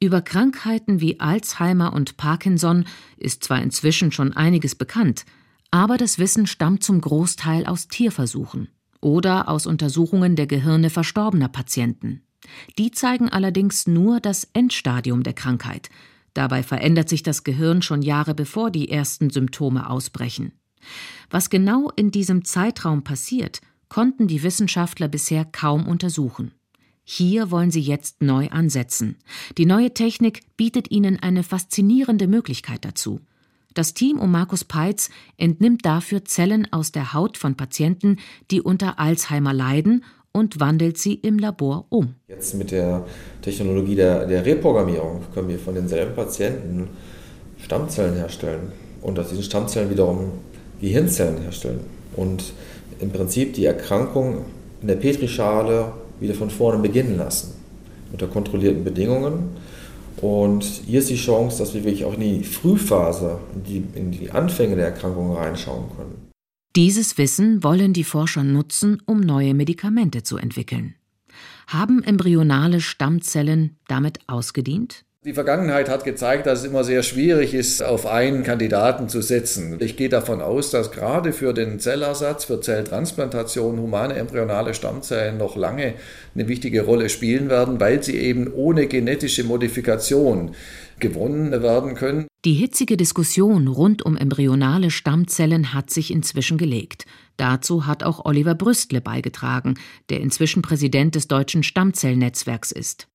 Über 0.00 0.22
Krankheiten 0.22 1.02
wie 1.02 1.20
Alzheimer 1.20 1.92
und 1.92 2.16
Parkinson 2.16 2.86
ist 3.18 3.44
zwar 3.44 3.60
inzwischen 3.60 4.10
schon 4.10 4.32
einiges 4.32 4.74
bekannt, 4.74 5.26
aber 5.70 5.98
das 5.98 6.18
Wissen 6.18 6.46
stammt 6.46 6.82
zum 6.82 7.02
Großteil 7.02 7.66
aus 7.66 7.88
Tierversuchen 7.88 8.68
oder 9.02 9.50
aus 9.50 9.66
Untersuchungen 9.66 10.34
der 10.34 10.46
Gehirne 10.46 10.88
verstorbener 10.88 11.48
Patienten. 11.48 12.22
Die 12.78 12.90
zeigen 12.90 13.28
allerdings 13.28 13.86
nur 13.86 14.18
das 14.18 14.48
Endstadium 14.54 15.24
der 15.24 15.34
Krankheit. 15.34 15.90
Dabei 16.32 16.62
verändert 16.62 17.10
sich 17.10 17.22
das 17.22 17.44
Gehirn 17.44 17.82
schon 17.82 18.00
Jahre 18.00 18.34
bevor 18.34 18.70
die 18.70 18.88
ersten 18.88 19.28
Symptome 19.28 19.90
ausbrechen. 19.90 20.52
Was 21.28 21.50
genau 21.50 21.90
in 21.94 22.10
diesem 22.10 22.46
Zeitraum 22.46 23.04
passiert, 23.04 23.60
konnten 23.92 24.26
die 24.26 24.42
Wissenschaftler 24.42 25.06
bisher 25.06 25.44
kaum 25.44 25.86
untersuchen. 25.86 26.52
Hier 27.04 27.50
wollen 27.50 27.70
sie 27.70 27.82
jetzt 27.82 28.22
neu 28.22 28.48
ansetzen. 28.48 29.18
Die 29.58 29.66
neue 29.66 29.92
Technik 29.92 30.40
bietet 30.56 30.90
ihnen 30.90 31.18
eine 31.18 31.42
faszinierende 31.42 32.26
Möglichkeit 32.26 32.86
dazu. 32.86 33.20
Das 33.74 33.92
Team 33.92 34.18
um 34.18 34.30
Markus 34.30 34.64
Peitz 34.64 35.10
entnimmt 35.36 35.84
dafür 35.84 36.24
Zellen 36.24 36.72
aus 36.72 36.90
der 36.90 37.12
Haut 37.12 37.36
von 37.36 37.54
Patienten, 37.54 38.16
die 38.50 38.62
unter 38.62 38.98
Alzheimer 38.98 39.52
leiden 39.52 40.04
und 40.32 40.58
wandelt 40.58 40.96
sie 40.96 41.12
im 41.12 41.38
Labor 41.38 41.84
um. 41.90 42.14
Jetzt 42.28 42.54
mit 42.54 42.70
der 42.70 43.04
Technologie 43.42 43.96
der, 43.96 44.26
der 44.26 44.46
Reprogrammierung 44.46 45.20
können 45.34 45.48
wir 45.50 45.58
von 45.58 45.74
denselben 45.74 46.14
Patienten 46.14 46.88
Stammzellen 47.58 48.14
herstellen 48.14 48.72
und 49.02 49.18
aus 49.18 49.28
diesen 49.28 49.44
Stammzellen 49.44 49.90
wiederum 49.90 50.32
Gehirnzellen 50.80 51.42
herstellen. 51.42 51.80
Und 52.16 52.54
im 53.02 53.10
Prinzip 53.10 53.54
die 53.54 53.64
Erkrankung 53.64 54.44
in 54.80 54.88
der 54.88 54.96
Petrischale 54.96 55.92
wieder 56.20 56.34
von 56.34 56.50
vorne 56.50 56.80
beginnen 56.80 57.16
lassen, 57.18 57.54
unter 58.12 58.28
kontrollierten 58.28 58.84
Bedingungen. 58.84 59.50
Und 60.18 60.62
hier 60.62 61.00
ist 61.00 61.10
die 61.10 61.16
Chance, 61.16 61.58
dass 61.58 61.74
wir 61.74 61.84
wirklich 61.84 62.04
auch 62.04 62.14
in 62.14 62.20
die 62.20 62.44
Frühphase, 62.44 63.38
in 63.54 63.64
die, 63.64 63.98
in 63.98 64.10
die 64.12 64.30
Anfänge 64.30 64.76
der 64.76 64.86
Erkrankung 64.86 65.34
reinschauen 65.34 65.86
können. 65.96 66.30
Dieses 66.76 67.18
Wissen 67.18 67.62
wollen 67.62 67.92
die 67.92 68.04
Forscher 68.04 68.44
nutzen, 68.44 69.02
um 69.04 69.20
neue 69.20 69.52
Medikamente 69.52 70.22
zu 70.22 70.36
entwickeln. 70.36 70.94
Haben 71.66 72.02
embryonale 72.02 72.80
Stammzellen 72.80 73.76
damit 73.88 74.20
ausgedient? 74.26 75.04
Die 75.24 75.34
Vergangenheit 75.34 75.88
hat 75.88 76.02
gezeigt, 76.02 76.46
dass 76.46 76.58
es 76.58 76.64
immer 76.64 76.82
sehr 76.82 77.04
schwierig 77.04 77.54
ist, 77.54 77.80
auf 77.80 78.06
einen 78.06 78.42
Kandidaten 78.42 79.08
zu 79.08 79.22
setzen. 79.22 79.76
Ich 79.78 79.96
gehe 79.96 80.08
davon 80.08 80.40
aus, 80.40 80.70
dass 80.70 80.90
gerade 80.90 81.32
für 81.32 81.54
den 81.54 81.78
Zellersatz, 81.78 82.46
für 82.46 82.60
Zelltransplantation 82.60 83.78
humane 83.78 84.14
embryonale 84.14 84.74
Stammzellen 84.74 85.38
noch 85.38 85.54
lange 85.54 85.94
eine 86.34 86.48
wichtige 86.48 86.82
Rolle 86.82 87.08
spielen 87.08 87.48
werden, 87.48 87.78
weil 87.78 88.02
sie 88.02 88.18
eben 88.18 88.52
ohne 88.52 88.88
genetische 88.88 89.44
Modifikation 89.44 90.56
gewonnen 90.98 91.52
werden 91.52 91.94
können. 91.94 92.26
Die 92.44 92.54
hitzige 92.54 92.96
Diskussion 92.96 93.68
rund 93.68 94.04
um 94.04 94.16
embryonale 94.16 94.90
Stammzellen 94.90 95.72
hat 95.72 95.90
sich 95.90 96.10
inzwischen 96.10 96.58
gelegt. 96.58 97.06
Dazu 97.36 97.86
hat 97.86 98.02
auch 98.02 98.24
Oliver 98.24 98.56
Brüstle 98.56 99.00
beigetragen, 99.00 99.74
der 100.10 100.20
inzwischen 100.20 100.62
Präsident 100.62 101.14
des 101.14 101.28
Deutschen 101.28 101.62
Stammzellnetzwerks 101.62 102.72
ist. 102.72 103.06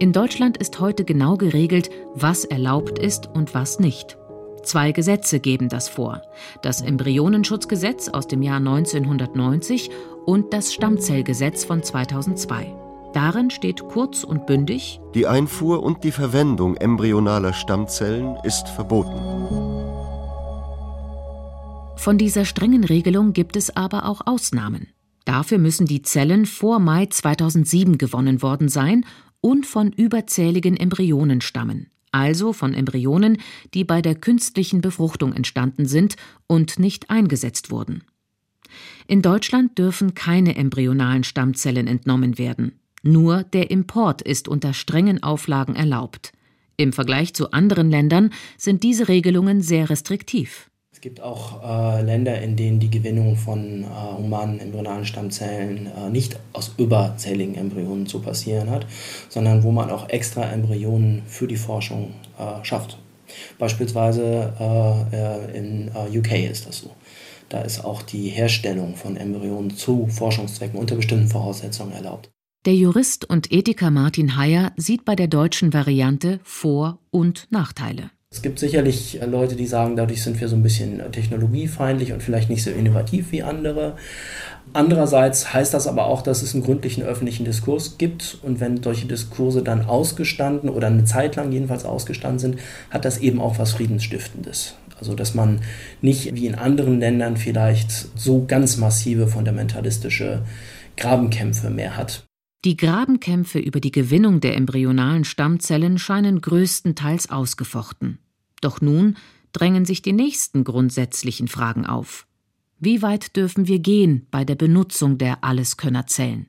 In 0.00 0.12
Deutschland 0.12 0.56
ist 0.56 0.80
heute 0.80 1.04
genau 1.04 1.36
geregelt, 1.36 1.88
was 2.14 2.44
erlaubt 2.44 2.98
ist 2.98 3.28
und 3.32 3.54
was 3.54 3.78
nicht. 3.78 4.18
Zwei 4.64 4.90
Gesetze 4.90 5.38
geben 5.38 5.68
das 5.68 5.88
vor. 5.88 6.22
Das 6.62 6.80
Embryonenschutzgesetz 6.80 8.08
aus 8.08 8.26
dem 8.26 8.42
Jahr 8.42 8.56
1990 8.56 9.90
und 10.26 10.52
das 10.52 10.74
Stammzellgesetz 10.74 11.64
von 11.64 11.84
2002. 11.84 12.74
Darin 13.12 13.50
steht 13.50 13.86
kurz 13.86 14.24
und 14.24 14.46
bündig 14.46 15.00
Die 15.14 15.28
Einfuhr 15.28 15.84
und 15.84 16.02
die 16.02 16.10
Verwendung 16.10 16.76
embryonaler 16.76 17.52
Stammzellen 17.52 18.36
ist 18.42 18.68
verboten. 18.68 19.14
Von 21.96 22.18
dieser 22.18 22.44
strengen 22.44 22.82
Regelung 22.82 23.32
gibt 23.32 23.56
es 23.56 23.76
aber 23.76 24.06
auch 24.06 24.22
Ausnahmen. 24.26 24.88
Dafür 25.24 25.58
müssen 25.58 25.86
die 25.86 26.02
Zellen 26.02 26.44
vor 26.46 26.80
Mai 26.80 27.06
2007 27.06 27.96
gewonnen 27.96 28.42
worden 28.42 28.68
sein 28.68 29.06
und 29.44 29.66
von 29.66 29.92
überzähligen 29.92 30.74
Embryonen 30.74 31.42
stammen, 31.42 31.90
also 32.12 32.54
von 32.54 32.72
Embryonen, 32.72 33.36
die 33.74 33.84
bei 33.84 34.00
der 34.00 34.14
künstlichen 34.14 34.80
Befruchtung 34.80 35.34
entstanden 35.34 35.84
sind 35.84 36.16
und 36.46 36.78
nicht 36.78 37.10
eingesetzt 37.10 37.70
wurden. 37.70 38.04
In 39.06 39.20
Deutschland 39.20 39.76
dürfen 39.76 40.14
keine 40.14 40.56
embryonalen 40.56 41.24
Stammzellen 41.24 41.86
entnommen 41.86 42.38
werden. 42.38 42.80
Nur 43.02 43.44
der 43.44 43.70
Import 43.70 44.22
ist 44.22 44.48
unter 44.48 44.72
strengen 44.72 45.22
Auflagen 45.22 45.76
erlaubt. 45.76 46.32
Im 46.78 46.94
Vergleich 46.94 47.34
zu 47.34 47.50
anderen 47.50 47.90
Ländern 47.90 48.30
sind 48.56 48.82
diese 48.82 49.08
Regelungen 49.08 49.60
sehr 49.60 49.90
restriktiv. 49.90 50.70
Es 51.04 51.10
gibt 51.10 51.20
auch 51.20 51.62
äh, 51.62 52.00
Länder, 52.00 52.40
in 52.40 52.56
denen 52.56 52.80
die 52.80 52.90
Gewinnung 52.90 53.36
von 53.36 53.82
äh, 53.82 53.86
humanen 54.16 54.58
embryonalen 54.58 55.04
Stammzellen 55.04 55.86
äh, 55.86 56.08
nicht 56.08 56.38
aus 56.54 56.72
überzähligen 56.78 57.56
Embryonen 57.56 58.06
zu 58.06 58.20
passieren 58.20 58.70
hat, 58.70 58.86
sondern 59.28 59.64
wo 59.64 59.70
man 59.70 59.90
auch 59.90 60.08
extra 60.08 60.50
Embryonen 60.50 61.20
für 61.26 61.46
die 61.46 61.58
Forschung 61.58 62.14
äh, 62.38 62.64
schafft. 62.64 62.96
Beispielsweise 63.58 64.54
äh, 64.58 65.52
äh, 65.52 65.58
in 65.58 65.90
UK 65.94 66.50
ist 66.50 66.66
das 66.66 66.78
so. 66.78 66.90
Da 67.50 67.60
ist 67.60 67.84
auch 67.84 68.00
die 68.00 68.30
Herstellung 68.30 68.96
von 68.96 69.18
Embryonen 69.18 69.76
zu 69.76 70.06
Forschungszwecken 70.06 70.80
unter 70.80 70.96
bestimmten 70.96 71.28
Voraussetzungen 71.28 71.92
erlaubt. 71.92 72.30
Der 72.64 72.76
Jurist 72.76 73.28
und 73.28 73.52
Ethiker 73.52 73.90
Martin 73.90 74.38
Heyer 74.38 74.72
sieht 74.78 75.04
bei 75.04 75.16
der 75.16 75.28
deutschen 75.28 75.74
Variante 75.74 76.40
Vor- 76.44 76.98
und 77.10 77.46
Nachteile. 77.50 78.10
Es 78.34 78.42
gibt 78.42 78.58
sicherlich 78.58 79.20
Leute, 79.24 79.54
die 79.54 79.64
sagen, 79.68 79.94
dadurch 79.94 80.24
sind 80.24 80.40
wir 80.40 80.48
so 80.48 80.56
ein 80.56 80.62
bisschen 80.64 81.00
technologiefeindlich 81.12 82.12
und 82.12 82.20
vielleicht 82.20 82.50
nicht 82.50 82.64
so 82.64 82.70
innovativ 82.70 83.30
wie 83.30 83.44
andere. 83.44 83.94
Andererseits 84.72 85.54
heißt 85.54 85.72
das 85.72 85.86
aber 85.86 86.06
auch, 86.06 86.20
dass 86.20 86.42
es 86.42 86.52
einen 86.52 86.64
gründlichen 86.64 87.04
öffentlichen 87.04 87.44
Diskurs 87.44 87.96
gibt 87.96 88.38
und 88.42 88.58
wenn 88.58 88.82
solche 88.82 89.06
Diskurse 89.06 89.62
dann 89.62 89.86
ausgestanden 89.86 90.68
oder 90.68 90.88
eine 90.88 91.04
Zeit 91.04 91.36
lang 91.36 91.52
jedenfalls 91.52 91.84
ausgestanden 91.84 92.40
sind, 92.40 92.58
hat 92.90 93.04
das 93.04 93.18
eben 93.18 93.40
auch 93.40 93.60
was 93.60 93.70
Friedensstiftendes. 93.70 94.74
Also 94.98 95.14
dass 95.14 95.34
man 95.34 95.60
nicht 96.02 96.34
wie 96.34 96.48
in 96.48 96.56
anderen 96.56 96.98
Ländern 96.98 97.36
vielleicht 97.36 97.92
so 98.18 98.46
ganz 98.46 98.78
massive 98.78 99.28
fundamentalistische 99.28 100.42
Grabenkämpfe 100.96 101.70
mehr 101.70 101.96
hat. 101.96 102.24
Die 102.64 102.76
Grabenkämpfe 102.76 103.60
über 103.60 103.78
die 103.78 103.92
Gewinnung 103.92 104.40
der 104.40 104.56
embryonalen 104.56 105.24
Stammzellen 105.24 105.98
scheinen 105.98 106.40
größtenteils 106.40 107.30
ausgefochten. 107.30 108.18
Doch 108.60 108.80
nun 108.80 109.16
drängen 109.52 109.84
sich 109.84 110.02
die 110.02 110.12
nächsten 110.12 110.64
grundsätzlichen 110.64 111.48
Fragen 111.48 111.86
auf. 111.86 112.26
Wie 112.78 113.02
weit 113.02 113.36
dürfen 113.36 113.68
wir 113.68 113.78
gehen 113.78 114.26
bei 114.30 114.44
der 114.44 114.56
Benutzung 114.56 115.16
der 115.16 115.44
Alleskönnerzellen? 115.44 116.48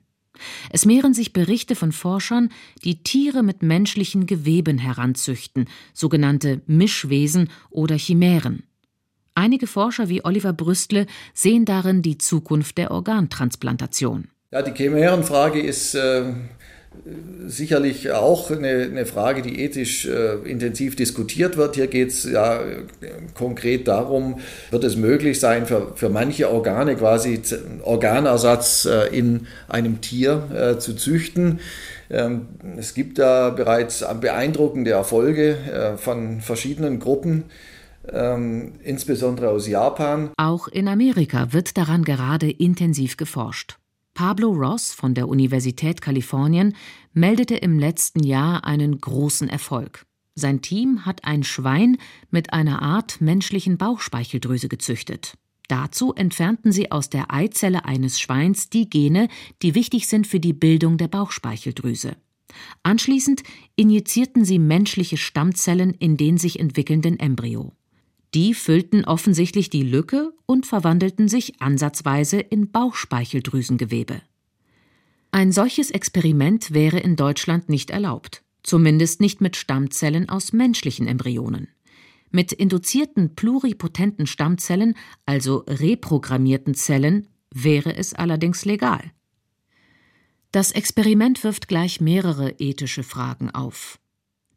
Es 0.70 0.84
mehren 0.84 1.14
sich 1.14 1.32
Berichte 1.32 1.74
von 1.74 1.92
Forschern, 1.92 2.50
die 2.84 3.02
Tiere 3.02 3.42
mit 3.42 3.62
menschlichen 3.62 4.26
Geweben 4.26 4.78
heranzüchten, 4.78 5.66
sogenannte 5.94 6.60
Mischwesen 6.66 7.48
oder 7.70 7.96
Chimären. 7.96 8.64
Einige 9.34 9.66
Forscher 9.66 10.08
wie 10.08 10.24
Oliver 10.24 10.52
Brüstle 10.52 11.06
sehen 11.34 11.64
darin 11.64 12.02
die 12.02 12.18
Zukunft 12.18 12.78
der 12.78 12.90
Organtransplantation. 12.90 14.28
Ja, 14.50 14.62
die 14.62 14.72
Chimärenfrage 14.72 15.60
ist 15.60 15.94
äh, 15.94 16.32
sicherlich 17.46 18.10
auch 18.12 18.50
eine, 18.50 18.88
eine, 18.90 19.06
Frage, 19.06 19.42
die 19.42 19.60
ethisch 19.60 20.06
äh, 20.06 20.34
intensiv 20.44 20.96
diskutiert 20.96 21.56
wird. 21.56 21.76
Hier 21.76 21.86
geht 21.86 22.10
es 22.10 22.24
ja 22.24 22.60
konkret 23.34 23.88
darum, 23.88 24.40
wird 24.70 24.84
es 24.84 24.96
möglich 24.96 25.40
sein, 25.40 25.66
für, 25.66 25.92
für 25.94 26.08
manche 26.08 26.50
Organe 26.50 26.96
quasi 26.96 27.40
Organersatz 27.82 28.84
äh, 28.86 29.16
in 29.16 29.46
einem 29.68 30.00
Tier 30.00 30.74
äh, 30.76 30.78
zu 30.78 30.94
züchten. 30.94 31.60
Ähm, 32.10 32.48
es 32.76 32.94
gibt 32.94 33.18
da 33.18 33.50
bereits 33.50 34.04
beeindruckende 34.20 34.92
Erfolge 34.92 35.56
äh, 35.56 35.96
von 35.96 36.40
verschiedenen 36.40 37.00
Gruppen. 37.00 37.44
Ähm, 38.12 38.74
insbesondere 38.84 39.48
aus 39.48 39.66
Japan. 39.66 40.30
Auch 40.36 40.68
in 40.68 40.86
Amerika 40.86 41.52
wird 41.52 41.76
daran 41.76 42.04
gerade 42.04 42.48
intensiv 42.48 43.16
geforscht. 43.16 43.78
Pablo 44.16 44.48
Ross 44.48 44.94
von 44.94 45.12
der 45.12 45.28
Universität 45.28 46.00
Kalifornien 46.00 46.74
meldete 47.12 47.54
im 47.54 47.78
letzten 47.78 48.24
Jahr 48.24 48.64
einen 48.64 48.98
großen 48.98 49.46
Erfolg. 49.46 50.06
Sein 50.34 50.62
Team 50.62 51.04
hat 51.04 51.26
ein 51.26 51.44
Schwein 51.44 51.98
mit 52.30 52.54
einer 52.54 52.80
Art 52.80 53.20
menschlichen 53.20 53.76
Bauchspeicheldrüse 53.76 54.68
gezüchtet. 54.68 55.34
Dazu 55.68 56.14
entfernten 56.14 56.72
sie 56.72 56.90
aus 56.90 57.10
der 57.10 57.30
Eizelle 57.30 57.84
eines 57.84 58.18
Schweins 58.18 58.70
die 58.70 58.88
Gene, 58.88 59.28
die 59.60 59.74
wichtig 59.74 60.08
sind 60.08 60.26
für 60.26 60.40
die 60.40 60.54
Bildung 60.54 60.96
der 60.96 61.08
Bauchspeicheldrüse. 61.08 62.16
Anschließend 62.82 63.42
injizierten 63.74 64.46
sie 64.46 64.58
menschliche 64.58 65.18
Stammzellen 65.18 65.92
in 65.92 66.16
den 66.16 66.38
sich 66.38 66.58
entwickelnden 66.58 67.20
Embryo. 67.20 67.74
Die 68.36 68.52
füllten 68.52 69.06
offensichtlich 69.06 69.70
die 69.70 69.82
Lücke 69.82 70.34
und 70.44 70.66
verwandelten 70.66 71.26
sich 71.26 71.62
ansatzweise 71.62 72.38
in 72.38 72.70
Bauchspeicheldrüsengewebe. 72.70 74.20
Ein 75.30 75.52
solches 75.52 75.90
Experiment 75.90 76.74
wäre 76.74 76.98
in 76.98 77.16
Deutschland 77.16 77.70
nicht 77.70 77.88
erlaubt, 77.88 78.42
zumindest 78.62 79.22
nicht 79.22 79.40
mit 79.40 79.56
Stammzellen 79.56 80.28
aus 80.28 80.52
menschlichen 80.52 81.06
Embryonen. 81.06 81.68
Mit 82.30 82.52
induzierten 82.52 83.36
pluripotenten 83.36 84.26
Stammzellen, 84.26 84.96
also 85.24 85.64
reprogrammierten 85.66 86.74
Zellen, 86.74 87.28
wäre 87.54 87.96
es 87.96 88.12
allerdings 88.12 88.66
legal. 88.66 89.12
Das 90.52 90.72
Experiment 90.72 91.42
wirft 91.42 91.68
gleich 91.68 92.02
mehrere 92.02 92.50
ethische 92.58 93.02
Fragen 93.02 93.50
auf. 93.50 93.98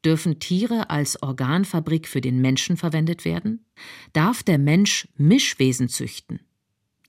Dürfen 0.06 0.40
Tiere 0.40 0.90
als 0.90 1.22
Organfabrik 1.22 2.08
für 2.08 2.22
den 2.22 2.42
Menschen 2.42 2.78
verwendet 2.78 3.26
werden? 3.26 3.66
Darf 4.14 4.44
der 4.44 4.58
Mensch 4.58 5.08
Mischwesen 5.18 5.90
züchten? 5.90 6.40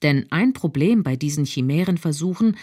Denn 0.01 0.25
ein 0.31 0.53
Problem 0.53 1.03
bei 1.03 1.15
diesen 1.15 1.45
Chimärenversuchen 1.45 2.57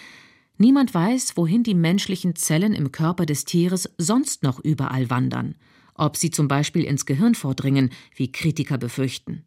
Niemand 0.61 0.93
weiß, 0.93 1.37
wohin 1.37 1.63
die 1.63 1.75
menschlichen 1.75 2.35
Zellen 2.35 2.75
im 2.75 2.91
Körper 2.91 3.27
des 3.27 3.45
Tieres 3.45 3.89
sonst 3.97 4.43
noch 4.43 4.59
überall 4.59 5.09
wandern, 5.09 5.55
ob 5.95 6.17
sie 6.17 6.33
zum 6.33 6.49
Beispiel 6.49 6.83
ins 6.83 7.07
Gehirn 7.07 7.37
vordringen, 7.37 7.91
wie 8.17 8.33
Kritiker 8.33 8.77
befürchten. 8.77 9.45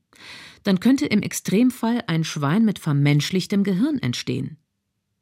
Dann 0.63 0.79
könnte 0.79 1.05
im 1.05 1.21
Extremfall 1.21 2.01
ein 2.07 2.23
Schwein 2.23 2.63
mit 2.63 2.79
vermenschlichtem 2.79 3.63
Gehirn 3.65 3.99
entstehen. 3.99 4.57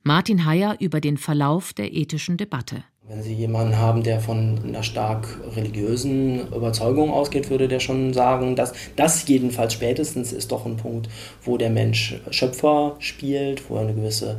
Martin 0.04 0.46
Heyer 0.46 0.78
über 0.80 1.02
den 1.02 1.18
Verlauf 1.18 1.74
der 1.74 1.92
ethischen 1.94 2.38
Debatte. 2.38 2.84
Wenn 3.10 3.24
Sie 3.24 3.34
jemanden 3.34 3.76
haben, 3.80 4.04
der 4.04 4.20
von 4.20 4.60
einer 4.64 4.84
stark 4.84 5.40
religiösen 5.56 6.48
Überzeugung 6.54 7.10
ausgeht, 7.10 7.50
würde 7.50 7.68
der 7.68 7.80
schon 7.80 8.14
sagen, 8.14 8.56
dass 8.56 8.74
das 8.96 9.28
jedenfalls 9.28 9.74
spätestens 9.74 10.32
ist 10.32 10.52
doch 10.52 10.68
ein 10.68 10.78
Punkt, 10.78 11.10
wo 11.42 11.58
der 11.58 11.72
Mensch 11.72 12.22
Schöpfer 12.30 12.98
spielt, 13.00 13.68
wo 13.68 13.78
er 13.78 13.82
eine 13.82 13.96
gewisse 13.96 14.38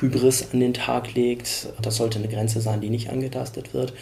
Hybris 0.00 0.48
an 0.52 0.58
den 0.58 0.74
Tag 0.74 1.14
legt. 1.14 1.68
Das 1.80 1.94
sollte 1.94 2.18
eine 2.18 2.26
Grenze 2.26 2.60
sein, 2.60 2.80
die 2.80 2.90
nicht 2.90 3.10
angetastet 3.10 3.72
wird. 3.72 3.92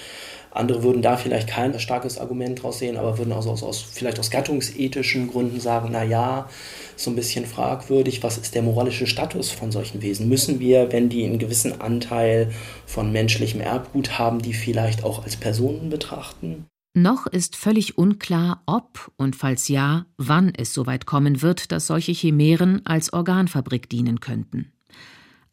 Andere 0.50 0.82
würden 0.82 1.02
da 1.02 1.16
vielleicht 1.16 1.48
kein 1.48 1.78
starkes 1.78 2.18
Argument 2.18 2.62
draus 2.62 2.78
sehen, 2.78 2.96
aber 2.96 3.18
würden 3.18 3.32
also 3.32 3.50
aus, 3.50 3.62
aus, 3.62 3.82
vielleicht 3.82 4.18
aus 4.18 4.30
gattungsethischen 4.30 5.30
Gründen 5.30 5.60
sagen, 5.60 5.90
na 5.92 6.02
ja, 6.02 6.48
so 6.96 7.10
ein 7.10 7.16
bisschen 7.16 7.46
fragwürdig, 7.46 8.22
was 8.22 8.38
ist 8.38 8.54
der 8.54 8.62
moralische 8.62 9.06
Status 9.06 9.50
von 9.50 9.70
solchen 9.70 10.02
Wesen? 10.02 10.28
Müssen 10.28 10.60
wir, 10.60 10.92
wenn 10.92 11.08
die 11.08 11.24
einen 11.24 11.38
gewissen 11.38 11.80
Anteil 11.80 12.50
von 12.86 13.12
menschlichem 13.12 13.60
Erbgut 13.60 14.18
haben, 14.18 14.40
die 14.40 14.54
vielleicht 14.54 15.04
auch 15.04 15.24
als 15.24 15.36
Personen 15.36 15.90
betrachten? 15.90 16.66
Noch 16.94 17.26
ist 17.26 17.56
völlig 17.56 17.98
unklar, 17.98 18.62
ob 18.64 19.12
und 19.18 19.36
falls 19.36 19.68
ja, 19.68 20.06
wann 20.16 20.54
es 20.56 20.72
soweit 20.72 21.04
kommen 21.04 21.42
wird, 21.42 21.70
dass 21.70 21.88
solche 21.88 22.12
Chimären 22.12 22.86
als 22.86 23.12
Organfabrik 23.12 23.90
dienen 23.90 24.20
könnten. 24.20 24.72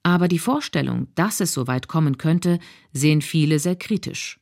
Aber 0.04 0.30
die 0.30 0.40
Vorstellung, 0.40 1.08
dass 1.16 1.42
es 1.42 1.54
soweit 1.54 1.90
kommen 1.90 2.18
könnte, 2.18 2.60
sehen 2.94 3.22
viele 3.22 3.60
sehr 3.60 3.76
kritisch. 3.76 4.40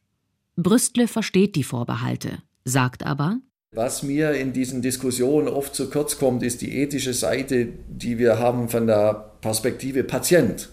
Brüstle 0.58 1.08
versteht 1.08 1.56
die 1.56 1.64
Vorbehalte, 1.64 2.40
sagt 2.66 3.06
aber, 3.06 3.38
was 3.74 4.04
mir 4.04 4.32
in 4.32 4.52
diesen 4.52 4.82
Diskussionen 4.82 5.48
oft 5.48 5.74
zu 5.74 5.90
kurz 5.90 6.20
kommt, 6.20 6.44
ist 6.44 6.62
die 6.62 6.78
ethische 6.78 7.14
Seite, 7.14 7.70
die 7.88 8.20
wir 8.20 8.38
haben 8.38 8.68
von 8.68 8.86
der 8.86 9.32
Perspektive 9.40 10.04
Patient. 10.04 10.68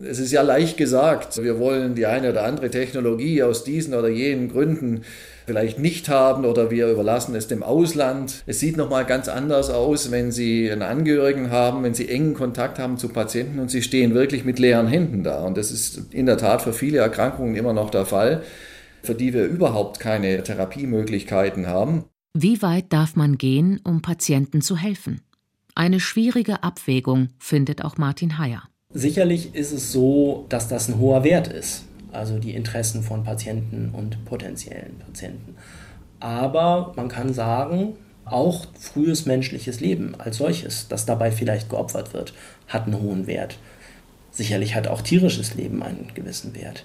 Es 0.00 0.20
ist 0.20 0.30
ja 0.30 0.42
leicht 0.42 0.76
gesagt, 0.76 1.42
wir 1.42 1.58
wollen 1.58 1.96
die 1.96 2.06
eine 2.06 2.30
oder 2.30 2.44
andere 2.44 2.70
Technologie 2.70 3.42
aus 3.42 3.64
diesen 3.64 3.94
oder 3.94 4.08
jenen 4.08 4.48
Gründen 4.48 5.02
vielleicht 5.46 5.80
nicht 5.80 6.08
haben 6.08 6.44
oder 6.44 6.70
wir 6.70 6.88
überlassen 6.88 7.34
es 7.34 7.48
dem 7.48 7.64
Ausland. 7.64 8.44
Es 8.46 8.60
sieht 8.60 8.76
nochmal 8.76 9.06
ganz 9.06 9.26
anders 9.26 9.70
aus, 9.70 10.12
wenn 10.12 10.30
Sie 10.30 10.70
einen 10.70 10.82
Angehörigen 10.82 11.50
haben, 11.50 11.82
wenn 11.82 11.94
Sie 11.94 12.08
engen 12.08 12.34
Kontakt 12.34 12.78
haben 12.78 12.96
zu 12.98 13.08
Patienten 13.08 13.58
und 13.58 13.72
Sie 13.72 13.82
stehen 13.82 14.14
wirklich 14.14 14.44
mit 14.44 14.60
leeren 14.60 14.86
Händen 14.86 15.24
da. 15.24 15.42
Und 15.44 15.56
das 15.56 15.72
ist 15.72 16.12
in 16.12 16.26
der 16.26 16.38
Tat 16.38 16.62
für 16.62 16.72
viele 16.72 16.98
Erkrankungen 16.98 17.56
immer 17.56 17.72
noch 17.72 17.90
der 17.90 18.06
Fall, 18.06 18.42
für 19.06 19.14
die 19.14 19.32
wir 19.32 19.44
überhaupt 19.44 20.00
keine 20.00 20.42
Therapiemöglichkeiten 20.42 21.66
haben. 21.66 22.04
Wie 22.34 22.60
weit 22.60 22.92
darf 22.92 23.16
man 23.16 23.38
gehen, 23.38 23.80
um 23.84 24.02
Patienten 24.02 24.60
zu 24.60 24.76
helfen? 24.76 25.22
Eine 25.74 26.00
schwierige 26.00 26.62
Abwägung 26.62 27.28
findet 27.38 27.84
auch 27.84 27.96
Martin 27.96 28.38
Heyer. 28.38 28.64
Sicherlich 28.92 29.54
ist 29.54 29.72
es 29.72 29.92
so, 29.92 30.46
dass 30.48 30.68
das 30.68 30.88
ein 30.88 30.98
hoher 30.98 31.24
Wert 31.24 31.48
ist 31.48 31.84
also 32.16 32.38
die 32.38 32.54
Interessen 32.54 33.02
von 33.02 33.22
Patienten 33.22 33.90
und 33.92 34.24
potenziellen 34.24 34.98
Patienten. 34.98 35.56
Aber 36.18 36.92
man 36.96 37.08
kann 37.08 37.32
sagen, 37.34 37.94
auch 38.24 38.66
frühes 38.78 39.26
menschliches 39.26 39.80
Leben 39.80 40.14
als 40.18 40.38
solches, 40.38 40.88
das 40.88 41.06
dabei 41.06 41.30
vielleicht 41.30 41.68
geopfert 41.68 42.12
wird, 42.14 42.32
hat 42.66 42.86
einen 42.86 43.00
hohen 43.00 43.26
Wert. 43.26 43.58
Sicherlich 44.32 44.74
hat 44.74 44.88
auch 44.88 45.02
tierisches 45.02 45.54
Leben 45.54 45.82
einen 45.82 46.10
gewissen 46.14 46.54
Wert. 46.54 46.84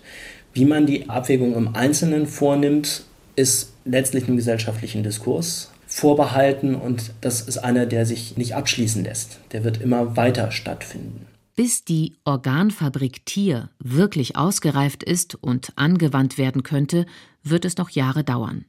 Wie 0.54 0.66
man 0.66 0.86
die 0.86 1.10
Abwägung 1.10 1.56
im 1.56 1.76
Einzelnen 1.76 2.28
vornimmt, 2.28 3.04
ist 3.36 3.72
letztlich 3.86 4.28
einem 4.28 4.38
gesellschaftlichen 4.38 5.04
Diskurs 5.04 5.72
vorbehalten 5.88 6.76
und 6.76 7.12
das 7.22 7.42
ist 7.42 7.58
einer, 7.58 7.86
der 7.86 8.06
sich 8.06 8.38
nicht 8.38 8.56
abschließen 8.56 9.04
lässt. 9.04 9.40
Der 9.52 9.64
wird 9.64 9.82
immer 9.82 10.16
weiter 10.16 10.52
stattfinden. 10.52 11.26
Bis 11.56 11.84
die 11.84 12.16
Organfabrik 12.24 13.26
Tier 13.26 13.70
wirklich 13.80 14.38
ausgereift 14.38 15.04
ist 15.04 15.36
und 15.36 15.74
angewandt 15.76 16.38
werden 16.38 16.64
könnte, 16.64 17.06
wird 17.44 17.66
es 17.66 17.78
noch 17.78 17.90
Jahre 17.90 18.24
dauern. 18.24 18.66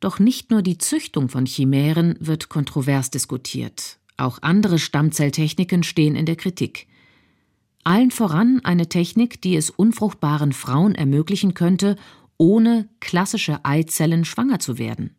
Doch 0.00 0.18
nicht 0.18 0.50
nur 0.50 0.62
die 0.62 0.78
Züchtung 0.78 1.28
von 1.28 1.46
Chimären 1.46 2.16
wird 2.18 2.48
kontrovers 2.48 3.10
diskutiert, 3.10 3.98
auch 4.16 4.40
andere 4.42 4.80
Stammzelltechniken 4.80 5.84
stehen 5.84 6.16
in 6.16 6.26
der 6.26 6.36
Kritik. 6.36 6.88
Allen 7.84 8.10
voran 8.10 8.60
eine 8.64 8.88
Technik, 8.88 9.40
die 9.42 9.56
es 9.56 9.70
unfruchtbaren 9.70 10.52
Frauen 10.52 10.94
ermöglichen 10.94 11.54
könnte, 11.54 11.96
ohne 12.36 12.88
klassische 13.00 13.64
Eizellen 13.64 14.24
schwanger 14.24 14.58
zu 14.58 14.78
werden. 14.78 15.16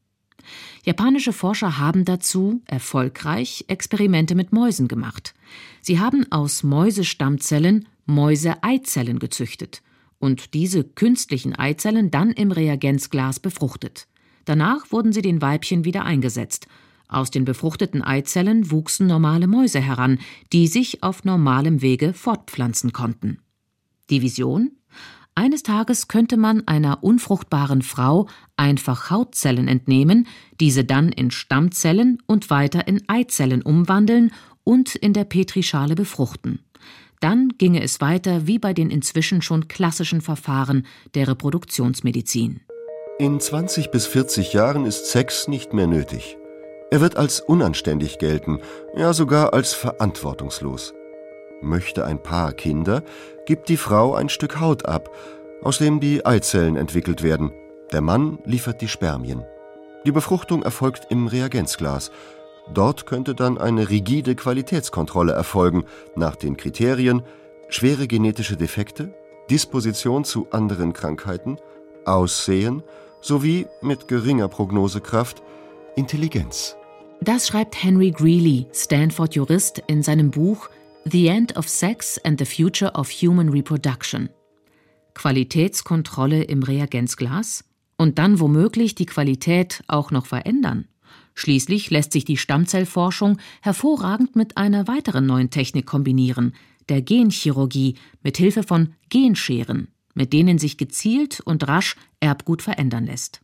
Japanische 0.83 1.33
Forscher 1.33 1.77
haben 1.77 2.05
dazu 2.05 2.61
erfolgreich 2.65 3.65
Experimente 3.67 4.35
mit 4.35 4.51
Mäusen 4.51 4.87
gemacht. 4.87 5.33
Sie 5.81 5.99
haben 5.99 6.29
aus 6.31 6.63
Mäusestammzellen 6.63 7.87
Mäuseeizellen 8.05 9.19
gezüchtet 9.19 9.81
und 10.19 10.53
diese 10.53 10.83
künstlichen 10.83 11.55
Eizellen 11.55 12.11
dann 12.11 12.31
im 12.31 12.51
Reagenzglas 12.51 13.39
befruchtet. 13.39 14.07
Danach 14.45 14.91
wurden 14.91 15.13
sie 15.13 15.21
den 15.21 15.41
Weibchen 15.41 15.85
wieder 15.85 16.03
eingesetzt. 16.03 16.67
Aus 17.07 17.31
den 17.31 17.45
befruchteten 17.45 18.01
Eizellen 18.01 18.71
wuchsen 18.71 19.07
normale 19.07 19.47
Mäuse 19.47 19.79
heran, 19.79 20.19
die 20.51 20.67
sich 20.67 21.03
auf 21.03 21.23
normalem 21.23 21.81
Wege 21.81 22.13
fortpflanzen 22.13 22.91
konnten. 22.91 23.39
Die 24.09 24.21
Vision? 24.21 24.71
Eines 25.35 25.63
Tages 25.63 26.07
könnte 26.07 26.37
man 26.37 26.67
einer 26.67 27.03
unfruchtbaren 27.03 27.81
Frau 27.81 28.27
einfach 28.55 29.09
Hautzellen 29.09 29.67
entnehmen, 29.67 30.27
diese 30.59 30.85
dann 30.85 31.09
in 31.09 31.31
Stammzellen 31.31 32.21
und 32.27 32.49
weiter 32.49 32.87
in 32.87 33.01
Eizellen 33.07 33.63
umwandeln 33.63 34.31
und 34.63 34.95
in 34.95 35.13
der 35.13 35.23
Petrischale 35.23 35.95
befruchten. 35.95 36.59
Dann 37.19 37.53
ginge 37.57 37.81
es 37.81 38.01
weiter 38.01 38.47
wie 38.47 38.59
bei 38.59 38.73
den 38.73 38.89
inzwischen 38.89 39.41
schon 39.41 39.67
klassischen 39.67 40.21
Verfahren 40.21 40.85
der 41.15 41.27
Reproduktionsmedizin. 41.27 42.61
In 43.17 43.39
20 43.39 43.91
bis 43.91 44.05
40 44.05 44.53
Jahren 44.53 44.85
ist 44.85 45.07
Sex 45.07 45.47
nicht 45.47 45.73
mehr 45.73 45.87
nötig. 45.87 46.37
Er 46.93 47.01
wird 47.01 47.17
als 47.17 47.39
unanständig 47.39 48.19
gelten, 48.19 48.59
ja 48.95 49.13
sogar 49.13 49.55
als 49.55 49.73
verantwortungslos. 49.73 50.93
Möchte 51.59 52.05
ein 52.05 52.21
Paar 52.21 52.53
Kinder, 52.53 53.01
gibt 53.47 53.67
die 53.69 53.77
Frau 53.77 54.13
ein 54.13 54.29
Stück 54.29 54.59
Haut 54.59 54.85
ab, 54.85 55.09
aus 55.63 55.79
dem 55.79 55.99
die 55.99 56.23
Eizellen 56.23 56.75
entwickelt 56.75 57.23
werden. 57.23 57.51
Der 57.91 58.01
Mann 58.01 58.37
liefert 58.45 58.79
die 58.79 58.87
Spermien. 58.87 59.43
Die 60.05 60.11
Befruchtung 60.11 60.61
erfolgt 60.61 61.07
im 61.09 61.25
Reagenzglas. 61.25 62.11
Dort 62.71 63.07
könnte 63.07 63.33
dann 63.33 63.57
eine 63.57 63.89
rigide 63.89 64.35
Qualitätskontrolle 64.35 65.33
erfolgen 65.33 65.85
nach 66.15 66.35
den 66.35 66.57
Kriterien 66.57 67.23
schwere 67.69 68.05
genetische 68.05 68.55
Defekte, 68.55 69.15
Disposition 69.49 70.25
zu 70.25 70.45
anderen 70.51 70.93
Krankheiten, 70.93 71.57
Aussehen 72.05 72.83
sowie 73.19 73.65
mit 73.81 74.07
geringer 74.07 74.47
Prognosekraft 74.47 75.41
Intelligenz. 75.95 76.77
Das 77.23 77.47
schreibt 77.47 77.81
Henry 77.81 78.11
Greeley, 78.11 78.67
Stanford-Jurist, 78.73 79.81
in 79.87 80.03
seinem 80.03 80.29
Buch 80.29 80.69
The 81.05 81.27
End 81.27 81.55
of 81.55 81.69
Sex 81.69 82.19
and 82.25 82.37
the 82.37 82.43
Future 82.43 82.91
of 82.95 83.09
Human 83.09 83.47
Reproduction. 83.47 84.27
Qualitätskontrolle 85.13 86.43
im 86.43 86.63
Reagenzglas 86.63 87.63
und 87.95 88.19
dann 88.19 88.41
womöglich 88.41 88.95
die 88.95 89.05
Qualität 89.05 89.85
auch 89.87 90.11
noch 90.11 90.25
verändern. 90.25 90.89
Schließlich 91.33 91.89
lässt 91.91 92.11
sich 92.11 92.25
die 92.25 92.35
Stammzellforschung 92.35 93.37
hervorragend 93.61 94.35
mit 94.35 94.57
einer 94.57 94.89
weiteren 94.89 95.25
neuen 95.25 95.49
Technik 95.49 95.85
kombinieren, 95.85 96.53
der 96.89 97.01
Genchirurgie 97.01 97.95
mit 98.21 98.35
Hilfe 98.35 98.63
von 98.63 98.95
Genscheren, 99.07 99.87
mit 100.13 100.33
denen 100.33 100.57
sich 100.57 100.77
gezielt 100.77 101.39
und 101.39 101.69
rasch 101.69 101.95
Erbgut 102.19 102.61
verändern 102.61 103.05
lässt. 103.05 103.42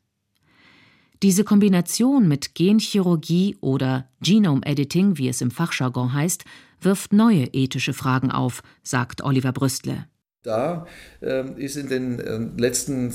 Diese 1.22 1.44
Kombination 1.44 2.30
mit 2.30 2.56
Genchirurgie 2.56 3.58
oder 3.60 4.08
Genome 4.22 4.66
Editing, 4.66 5.18
wie 5.18 5.28
es 5.28 5.42
im 5.42 5.52
Fachjargon 5.52 6.14
heißt, 6.14 6.46
wirft 6.80 7.12
neue 7.12 7.44
ethische 7.52 7.92
Fragen 7.92 8.32
auf, 8.32 8.64
sagt 8.84 9.22
Oliver 9.22 9.52
Brüstle. 9.52 10.06
Da 10.44 10.88
äh, 11.22 11.44
ist 11.58 11.76
in 11.76 11.90
den 11.90 12.20
äh, 12.22 12.40
letzten 12.58 13.14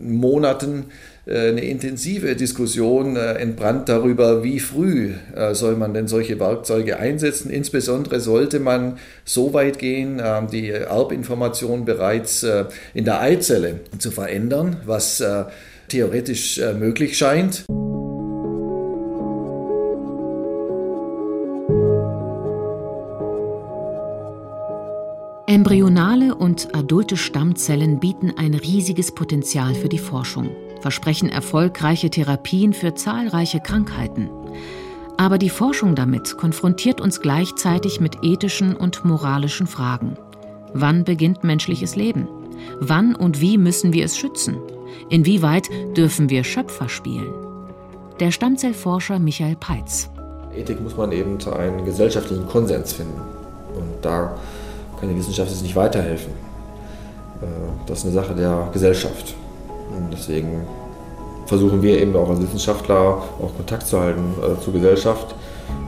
Monaten 0.00 0.86
äh, 1.24 1.50
eine 1.50 1.60
intensive 1.60 2.34
Diskussion 2.34 3.14
äh, 3.14 3.34
entbrannt 3.34 3.88
darüber, 3.88 4.42
wie 4.42 4.58
früh 4.58 5.12
äh, 5.36 5.54
soll 5.54 5.76
man 5.76 5.94
denn 5.94 6.08
solche 6.08 6.40
Werkzeuge 6.40 6.98
einsetzen. 6.98 7.50
Insbesondere 7.50 8.18
sollte 8.18 8.58
man 8.58 8.98
so 9.24 9.54
weit 9.54 9.78
gehen, 9.78 10.20
ähm, 10.20 10.48
die 10.50 10.70
Erbinformation 10.70 11.84
bereits 11.84 12.44
in 12.94 13.04
der 13.04 13.20
Eizelle 13.20 13.78
zu 13.98 14.10
verändern, 14.10 14.78
was 14.84 15.22
theoretisch 15.88 16.60
möglich 16.78 17.16
scheint. 17.16 17.64
Embryonale 25.46 26.34
und 26.34 26.74
adulte 26.74 27.16
Stammzellen 27.16 28.00
bieten 28.00 28.32
ein 28.36 28.54
riesiges 28.54 29.14
Potenzial 29.14 29.74
für 29.74 29.88
die 29.88 29.98
Forschung, 29.98 30.50
versprechen 30.80 31.28
erfolgreiche 31.28 32.10
Therapien 32.10 32.72
für 32.72 32.94
zahlreiche 32.94 33.60
Krankheiten. 33.60 34.30
Aber 35.16 35.38
die 35.38 35.50
Forschung 35.50 35.94
damit 35.94 36.36
konfrontiert 36.38 37.00
uns 37.00 37.20
gleichzeitig 37.20 38.00
mit 38.00 38.24
ethischen 38.24 38.74
und 38.74 39.04
moralischen 39.04 39.68
Fragen. 39.68 40.16
Wann 40.72 41.04
beginnt 41.04 41.44
menschliches 41.44 41.94
Leben? 41.94 42.26
Wann 42.80 43.14
und 43.14 43.40
wie 43.40 43.56
müssen 43.56 43.92
wir 43.92 44.06
es 44.06 44.18
schützen? 44.18 44.56
Inwieweit 45.08 45.68
dürfen 45.96 46.30
wir 46.30 46.44
Schöpfer 46.44 46.88
spielen? 46.88 47.32
Der 48.20 48.30
Stammzellforscher 48.30 49.18
Michael 49.18 49.56
Peitz. 49.56 50.10
Ethik 50.54 50.80
muss 50.80 50.96
man 50.96 51.12
eben 51.12 51.38
einen 51.46 51.84
gesellschaftlichen 51.84 52.46
Konsens 52.46 52.92
finden. 52.92 53.20
Und 53.76 54.02
da 54.02 54.36
kann 55.00 55.08
die 55.08 55.16
Wissenschaft 55.16 55.50
jetzt 55.50 55.62
nicht 55.62 55.76
weiterhelfen. 55.76 56.32
Äh, 57.42 57.46
das 57.86 57.98
ist 57.98 58.04
eine 58.04 58.14
Sache 58.14 58.34
der 58.34 58.68
Gesellschaft. 58.72 59.34
Und 59.90 60.12
deswegen 60.12 60.62
versuchen 61.46 61.82
wir 61.82 62.00
eben 62.00 62.14
auch 62.16 62.30
als 62.30 62.40
Wissenschaftler 62.40 63.22
auch 63.40 63.56
Kontakt 63.56 63.86
zu 63.86 64.00
halten 64.00 64.34
äh, 64.42 64.60
zur 64.62 64.72
Gesellschaft 64.72 65.34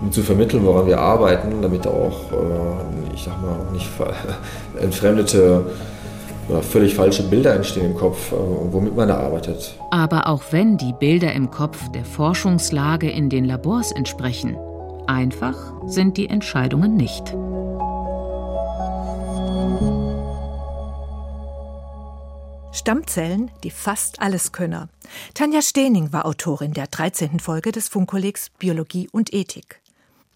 um 0.03 0.13
zu 0.13 0.23
vermitteln, 0.23 0.65
woran 0.65 0.87
wir 0.87 0.99
arbeiten, 0.99 1.63
damit 1.63 1.87
auch, 1.87 2.33
äh, 2.33 3.15
ich 3.15 3.25
sag 3.25 3.41
mal, 3.41 3.59
nicht 3.73 3.89
entfremdete 4.81 5.65
völlig 6.63 6.95
falsche 6.95 7.23
Bilder 7.25 7.55
entstehen 7.55 7.87
im 7.87 7.95
Kopf, 7.95 8.33
womit 8.33 8.95
man 8.97 9.09
da 9.09 9.19
arbeitet. 9.19 9.75
Aber 9.91 10.29
auch 10.29 10.43
wenn 10.51 10.77
die 10.77 10.93
Bilder 10.93 11.33
im 11.33 11.51
Kopf 11.51 11.91
der 11.93 12.05
Forschungslage 12.05 13.11
in 13.11 13.29
den 13.29 13.45
Labors 13.45 13.93
entsprechen, 13.93 14.57
einfach 15.07 15.57
sind 15.87 16.17
die 16.17 16.29
Entscheidungen 16.29 16.97
nicht. 16.97 17.35
Stammzellen, 22.73 23.51
die 23.65 23.71
fast 23.71 24.21
alles 24.21 24.53
könner. 24.53 24.89
Tanja 25.35 25.63
Stehning 25.63 26.13
war 26.13 26.27
Autorin 26.27 26.73
der 26.73 26.87
13. 26.87 27.41
Folge 27.41 27.73
des 27.73 27.89
Funkkollegs 27.89 28.51
Biologie 28.59 29.09
und 29.11 29.33
Ethik. 29.33 29.81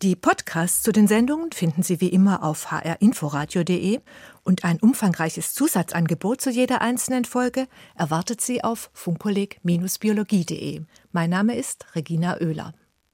Die 0.03 0.17
Podcasts 0.17 0.83
zu 0.83 0.93
den 0.93 1.07
Sendungen 1.07 1.53
finden 1.53 1.83
Sie 1.83 2.01
wie 2.01 2.09
immer 2.09 2.43
auf 2.43 2.71
hrinforadio.de 2.71 4.01
und 4.45 4.65
ein 4.65 4.81
umfangreiches 4.81 5.53
Zusatzangebot 5.53 6.41
zu 6.41 6.49
jeder 6.49 6.81
einzelnen 6.81 7.27
Folge 7.27 7.69
erwartet 7.97 8.41
Sie 8.41 8.65
auf 8.65 8.89
funkolleg-biologie.de. 8.95 10.81
Mein 11.13 11.29
Name 11.29 11.55
ist 11.55 11.85
Regina 11.95 12.39
Oehler. 12.41 12.73